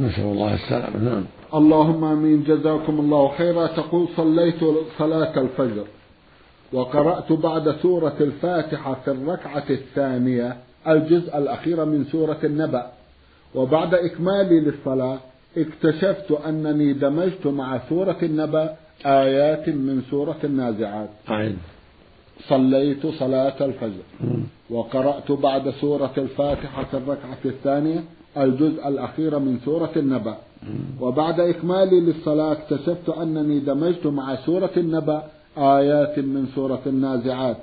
نسأل 0.00 0.24
الله 0.24 0.54
السلامة. 0.54 0.96
نعم. 1.04 1.24
اللهم 1.54 2.04
آمين. 2.04 2.44
جزاكم 2.44 3.00
الله 3.00 3.28
خيرا. 3.28 3.66
تقول 3.66 4.08
صليت 4.16 4.60
صلاة 4.98 5.40
الفجر 5.40 5.84
وقرأت 6.72 7.32
بعد 7.32 7.76
سورة 7.82 8.16
الفاتحة 8.20 8.94
في 9.04 9.10
الركعة 9.10 9.64
الثانية 9.70 10.56
الجزء 10.88 11.38
الأخير 11.38 11.84
من 11.84 12.04
سورة 12.04 12.38
النبأ 12.44 12.86
وبعد 13.54 13.94
إكمالي 13.94 14.60
للصلاة 14.60 15.18
اكتشفت 15.56 16.32
أنني 16.32 16.92
دمجت 16.92 17.46
مع 17.46 17.80
سورة 17.88 18.16
النبأ 18.22 18.76
آيات 19.06 19.68
من 19.68 20.02
سورة 20.10 20.36
النازعات. 20.44 21.08
عين. 21.28 21.58
صليت 22.48 23.06
صلاة 23.06 23.64
الفجر. 23.64 24.02
وقرأت 24.70 25.32
بعد 25.32 25.70
سورة 25.70 26.12
الفاتحة 26.18 26.84
في 26.84 26.96
الركعة 26.96 27.38
الثانية 27.44 28.04
الجزء 28.36 28.88
الأخير 28.88 29.38
من 29.38 29.58
سورة 29.64 29.90
النبأ. 29.96 30.36
وبعد 31.00 31.40
إكمالي 31.40 32.00
للصلاة 32.00 32.52
اكتشفت 32.52 33.08
أنني 33.08 33.60
دمجت 33.60 34.06
مع 34.06 34.36
سورة 34.36 34.70
النبأ 34.76 35.22
آيات 35.58 36.18
من 36.18 36.46
سورة 36.54 36.82
النازعات. 36.86 37.56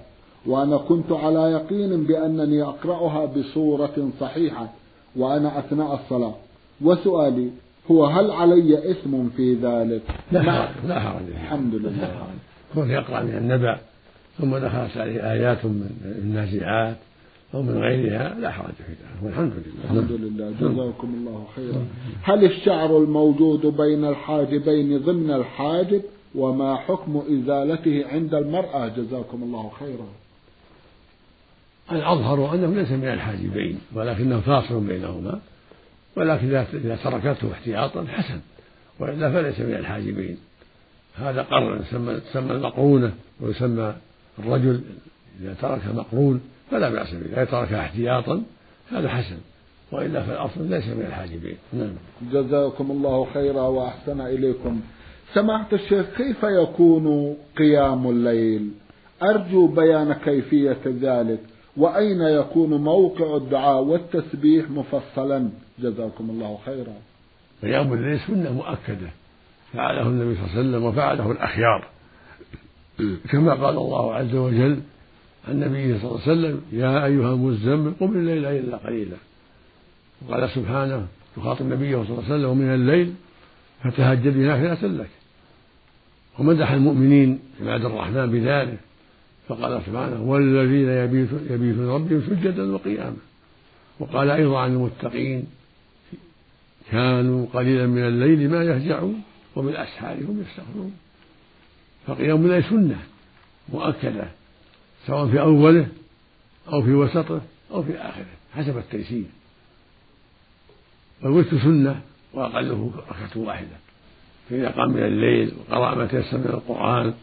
وأنا 0.46 0.78
كنت 0.78 1.12
على 1.12 1.40
يقين 1.40 2.04
بأنني 2.04 2.64
أقرأها 2.64 3.26
بصورة 3.26 4.10
صحيحة 4.20 4.70
وأنا 5.16 5.60
أثناء 5.60 5.94
الصلاة. 5.94 6.36
وسؤالي 6.82 7.50
هو 7.92 8.06
هل 8.06 8.32
علي 8.32 8.92
إثم 8.92 9.30
في 9.30 9.54
ذلك؟ 9.54 10.02
لا 10.32 10.42
حرج 10.42 10.70
لا 10.88 11.00
حرج. 11.00 11.24
الحمد 11.30 11.76
لله. 11.76 12.28
كون 12.74 12.92
يقرأ 12.92 13.24
من 13.24 13.38
النبأ 13.38 13.78
ثم 14.38 14.58
دخلت 14.58 14.98
عليه 14.98 15.32
آيات 15.32 15.66
من 15.66 15.90
النازعات 16.06 16.98
أو 17.54 17.62
من 17.62 17.78
غيرها 17.78 18.36
لا 18.40 18.52
حرج 18.52 18.74
في 18.74 18.92
ذلك. 18.92 19.24
والحمد 19.24 19.54
لله. 19.54 19.84
الحمد 19.84 20.12
لله. 20.12 20.52
جزاكم 20.62 21.08
الله 21.08 21.46
خيرا. 21.56 21.86
هل 22.24 22.46
الشعر 22.46 22.98
الموجود 22.98 23.66
بين 23.66 24.06
الحاجبين 24.06 24.98
ضمن 24.98 25.32
الحاجب؟ 25.32 26.02
وما 26.36 26.76
حكم 26.76 27.24
إزالته 27.30 28.06
عند 28.08 28.34
المرأة؟ 28.34 28.88
جزاكم 28.88 29.44
الله 29.44 29.72
خيرا. 29.80 30.08
الأظهر 31.92 32.54
أنه 32.56 32.76
ليس 32.76 32.92
من 32.92 33.08
الحاجبين 33.08 33.80
ولكنه 33.96 34.40
فاصل 34.40 34.80
بينهما. 34.80 35.40
ولكن 36.18 36.56
إذا 36.74 36.98
تركته 37.04 37.52
احتياطا 37.52 38.06
حسن. 38.08 38.40
وإلا 39.00 39.32
فليس 39.32 39.60
من 39.60 39.74
الحاجبين. 39.74 40.38
هذا 41.16 41.42
قرن 41.42 41.80
تسمى 41.80 42.20
تسمى 42.20 42.52
المقرونة 42.52 43.14
ويسمى 43.42 43.96
الرجل 44.40 44.82
إذا 45.42 45.56
ترك 45.62 45.82
مقرون 45.94 46.42
فلا 46.72 46.90
بأس 46.90 47.14
به. 47.14 47.34
إذا 47.34 47.46
تركها 47.46 47.80
احتياطا 47.80 48.44
هذا 48.92 49.10
حسن. 49.10 49.38
وإلا 49.92 50.22
فالأصل 50.24 50.70
ليس 50.70 50.88
من 50.88 51.06
الحاجبين. 51.08 51.58
نعم. 51.74 51.94
جزاكم 52.32 52.92
الله 52.92 53.28
خيرا 53.34 53.62
وأحسن 53.62 54.22
إليكم. 54.22 54.82
سمعت 55.34 55.74
الشيخ 55.74 56.06
كيف 56.18 56.44
يكون 56.44 57.38
قيام 57.58 58.10
الليل؟ 58.10 58.70
أرجو 59.24 59.68
بيان 59.68 60.14
كيفية 60.14 60.78
ذلك. 60.86 61.40
وأين 61.78 62.22
يكون 62.22 62.70
موقع 62.70 63.38
الدعاء 63.38 63.84
والتسبيح 63.84 64.70
مفصلا؟ 64.70 65.50
جزاكم 65.80 66.30
الله 66.30 66.60
خيرا. 66.66 66.94
قيام 67.62 67.94
الليل 67.94 68.20
سنة 68.20 68.54
مؤكدة 68.54 69.10
فعله 69.74 70.02
النبي 70.02 70.36
صلى 70.36 70.44
الله 70.46 70.52
عليه 70.58 70.60
وسلم 70.60 70.84
وفعله 70.84 71.32
الأخيار. 71.32 71.88
كما 73.30 73.54
قال 73.54 73.78
الله 73.78 74.14
عز 74.14 74.36
وجل 74.36 74.80
عن 75.48 75.64
النبي 75.64 76.00
صلى 76.00 76.12
الله 76.12 76.22
عليه 76.22 76.32
وسلم 76.32 76.62
يا 76.72 77.06
أيها 77.06 77.34
المزمل 77.34 77.94
قم 78.00 78.12
الليل 78.12 78.46
إلا 78.46 78.78
قليلا. 78.78 79.18
وقال 80.28 80.50
سبحانه 80.50 81.08
يخاطب 81.38 81.62
النبي 81.62 81.92
صلى 81.92 82.02
الله 82.04 82.24
عليه 82.24 82.36
وسلم 82.36 82.50
ومن 82.50 82.74
الليل 82.74 83.14
فتهجد 83.84 84.34
بنافلة 84.34 84.88
لك. 84.88 85.10
ومدح 86.40 86.72
المؤمنين 86.72 87.40
عباد 87.62 87.86
الرحمن 87.86 88.32
بذلك. 88.32 88.80
فقال 89.48 89.82
سبحانه 89.86 90.22
والذين 90.22 90.90
يبيتون, 90.90 91.90
ربهم 91.90 92.22
سجدا 92.22 92.74
وقياما. 92.74 93.18
وقال 94.00 94.30
أيضا 94.30 94.60
عن 94.60 94.74
المتقين 94.74 95.46
كانوا 96.92 97.46
قليلا 97.54 97.88
من 97.88 98.08
الليل 98.08 98.50
ما 98.50 98.64
يهجعون 98.64 99.22
وبالأسحار 99.56 100.18
هم 100.18 100.44
يستغفرون. 100.50 100.94
فقيام 102.08 102.46
الليل 102.46 102.64
سنة 102.64 103.00
مؤكدة 103.70 104.28
سواء 105.08 105.28
في 105.28 105.40
أوله 105.40 105.88
أو 106.74 106.84
في 106.84 106.94
وسطه 106.94 107.42
أو 107.72 107.84
في 107.84 107.98
آخره 107.98 108.26
حسب 108.54 108.78
التيسير. 108.78 109.26
والوتر 111.24 111.60
سنة 111.60 112.02
وأقله 112.34 112.92
ركعة 112.98 113.42
واحدة. 113.42 113.78
فإذا 114.50 114.70
قام 114.70 114.90
من 114.90 115.04
الليل 115.04 115.54
وقرأ 115.60 115.96
ما 115.96 116.06
تيسر 116.06 116.38
من 116.38 116.46
القرآن 116.46 117.14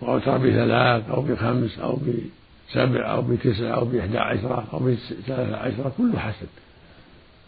وأوتر 0.00 0.38
بثلاث 0.38 1.10
أو 1.10 1.22
بخمس 1.22 1.78
أو 1.78 1.96
بسبع 1.96 3.12
أو 3.12 3.22
بتسع 3.22 3.74
أو 3.74 3.84
بإحدى 3.84 4.18
عشرة 4.18 4.64
أو 4.72 4.78
بثلاثة 4.78 5.56
عشرة 5.56 5.92
كله 5.98 6.18
حسن 6.18 6.46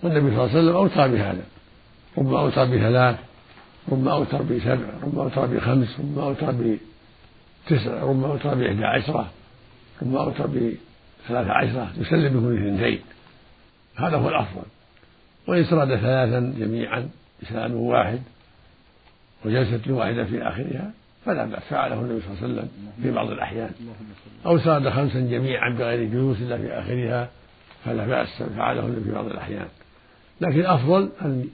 والنبي 0.02 0.20
صلى 0.20 0.30
الله 0.30 0.50
عليه 0.50 0.60
وسلم 0.60 0.76
أوتر 0.76 1.06
بهذا. 1.06 1.44
ربما 2.18 2.40
أوتر 2.40 2.64
بثلاث 2.64 3.16
ربما 3.92 4.12
أوتر 4.12 4.42
بسبع 4.42 4.86
ربما 5.02 5.22
أوتر 5.22 5.46
بخمس 5.46 6.00
ربما 6.00 6.22
أوتر 6.22 6.54
بتسع 7.66 8.02
ربما 8.02 8.26
أوتر 8.26 8.54
بإحدى 8.54 8.84
عشرة 8.84 9.30
ثم 10.00 10.16
أوتر 10.16 10.46
بثلاث 10.46 11.46
عشرة 11.46 11.92
يسلم 11.96 12.40
بكل 12.40 12.68
اثنتين. 12.68 13.00
هذا 13.96 14.16
هو 14.16 14.28
الأفضل. 14.28 14.62
وإن 15.46 15.64
سرد 15.64 15.88
ثلاثا 15.96 16.54
جميعا 16.58 17.08
بسلام 17.42 17.74
واحد 17.74 18.20
وجلسة 19.44 19.92
واحدة 19.92 20.24
في 20.24 20.42
آخرها 20.42 20.90
فلا 21.24 21.44
بأس. 21.44 21.62
فعله 21.62 22.00
النبي 22.00 22.20
صلى 22.20 22.30
الله 22.30 22.42
عليه 22.42 22.54
وسلم 22.54 22.68
في 23.02 23.10
بعض 23.10 23.30
الأحيان. 23.30 23.70
أو 24.46 24.58
سرد 24.58 24.88
خمسا 24.88 25.20
جميعا 25.20 25.74
بغير 25.74 26.04
جلوس 26.04 26.40
إلا 26.40 26.58
في 26.58 26.72
آخرها 26.72 27.30
فلا 27.84 28.06
بأس. 28.06 28.42
فعله 28.42 28.86
النبي 28.86 29.04
في 29.04 29.12
بعض 29.12 29.26
الأحيان. 29.26 29.68
لكن 30.40 30.60
الأفضل 30.60 31.10
أن 31.22 31.48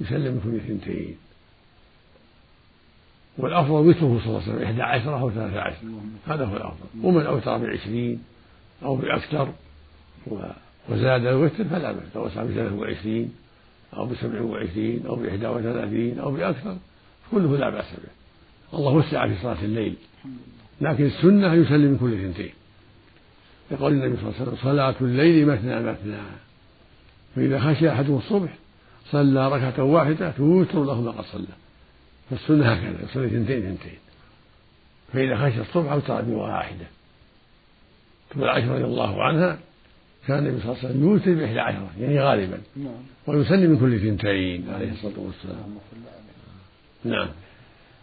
يسلم 0.00 0.38
بكل 0.38 0.56
اثنتين. 0.56 1.16
والأفضل 3.38 3.72
وتره 3.88 3.98
صلى 3.98 4.26
الله 4.26 4.42
عليه 4.42 4.52
وسلم 4.52 4.62
إحدى 4.62 4.82
عشرة 4.82 5.20
أو 5.20 5.30
ثلاثة 5.30 5.60
عشر. 5.60 5.76
هذا 6.26 6.44
هو 6.44 6.56
الأفضل. 6.56 6.86
ومن 7.02 7.26
أوتر 7.26 7.58
بعشرين 7.58 8.22
أو 8.82 8.96
بأكثر 8.96 9.52
وزاد 10.88 11.26
الوتر 11.26 11.64
فلا 11.64 11.92
بأس. 11.92 12.12
توسع 12.14 12.42
بثلاث 12.44 12.72
وعشرين 12.72 13.34
أو 13.96 14.06
بسبع 14.06 14.40
وعشرين 14.40 15.06
أو 15.06 15.16
بإحدى 15.16 15.46
وثلاثين 15.46 16.18
أو 16.18 16.30
بأكثر. 16.30 16.76
كله 17.30 17.56
لا 17.56 17.70
بأس 17.70 17.92
به. 17.92 18.21
الله 18.74 18.92
وسع 18.92 19.28
في 19.28 19.34
صلاة 19.42 19.64
الليل. 19.64 19.94
لكن 20.80 21.06
السنة 21.06 21.54
يسلم 21.54 21.90
من 21.90 21.98
كل 21.98 22.12
اثنتين. 22.12 22.52
يقول 23.70 23.92
النبي 23.92 24.16
صلى 24.16 24.24
الله 24.24 24.34
عليه 24.40 24.42
وسلم 24.42 24.58
صلاة 24.62 24.94
الليل 25.00 25.46
مثنى 25.46 25.80
مثنى. 25.80 26.16
فإذا 27.36 27.60
خشي 27.60 27.90
أحدهم 27.90 28.18
الصبح 28.18 28.54
صلى 29.10 29.48
ركعة 29.48 29.84
واحدة 29.84 30.30
توتر 30.30 30.84
له 30.84 31.00
ما 31.00 31.10
قد 31.10 31.24
صلى. 31.24 31.44
فالسنة 32.30 32.72
هكذا 32.72 33.04
يصلي 33.04 33.26
اثنتين 33.26 33.66
اثنتين. 33.66 33.98
فإذا 35.12 35.36
خشي 35.36 35.60
الصبح 35.60 35.92
أوتر 35.92 36.22
بواحدة 36.22 36.86
تقول 38.30 38.48
عائشة 38.48 38.74
رضي 38.74 38.84
الله 38.84 39.22
عنها 39.22 39.58
كان 40.26 40.38
النبي 40.38 40.60
صلى 40.60 40.70
الله 40.70 40.78
عليه 40.78 40.88
وسلم 40.88 41.08
يوتر 41.08 41.34
بإحدى 41.34 41.60
عشرة 41.60 41.90
يعني 42.00 42.20
غالبا. 42.20 42.58
نعم. 42.76 42.92
ويسلم 43.26 43.70
من 43.70 43.78
كل 43.78 43.94
اثنتين 43.94 44.70
عليه 44.70 44.92
الصلاة 44.92 45.18
والسلام. 45.18 45.78
نعم. 47.04 47.28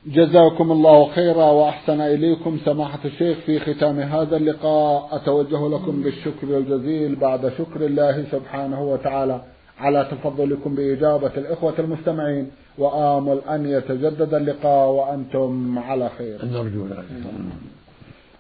جزاكم 0.06 0.72
الله 0.72 1.08
خيرا 1.08 1.52
وأحسن 1.52 2.02
إليكم 2.02 2.58
سماحة 2.66 3.00
الشيخ 3.06 3.38
في 3.38 3.60
ختام 3.60 4.00
هذا 4.00 4.38
اللقاء. 4.38 5.10
أتوجه 5.12 5.68
لكم 5.70 6.02
بالشكر 6.04 6.58
الجزيل 6.58 7.16
بعد 7.16 7.52
شكر 7.58 7.86
الله 7.86 8.26
سبحانه 8.32 8.84
وتعالى 8.84 9.42
على 9.80 10.08
تفضلكم 10.12 10.76
بإجابة 10.76 11.32
الإخوة 11.38 11.74
المستمعين. 11.80 12.52
وآمل 12.78 13.40
أن 13.50 13.66
يتجدد 13.66 14.34
اللقاء 14.34 14.90
وأنتم 14.90 15.80
على 15.80 16.10
خير. 16.18 16.46
نرجو 16.46 16.86
ذلك 16.86 17.06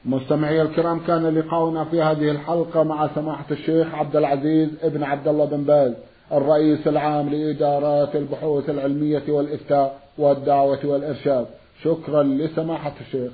مستمعي 0.05 0.61
الكرام 0.61 0.99
كان 0.99 1.39
لقاؤنا 1.39 1.83
في 1.83 2.01
هذه 2.01 2.31
الحلقة 2.31 2.83
مع 2.83 3.09
سماحة 3.15 3.45
الشيخ 3.51 3.95
عبد 3.95 4.15
العزيز 4.15 4.69
ابن 4.83 5.03
عبد 5.03 5.27
الله 5.27 5.45
بن 5.45 5.63
باز 5.63 5.93
الرئيس 6.31 6.87
العام 6.87 7.29
لإدارات 7.29 8.15
البحوث 8.15 8.69
العلمية 8.69 9.23
والإفتاء. 9.29 9.99
والدعوة 10.19 10.85
والإرشاد. 10.85 11.47
شكرا 11.83 12.23
لسماحة 12.23 12.93
الشيخ. 13.01 13.31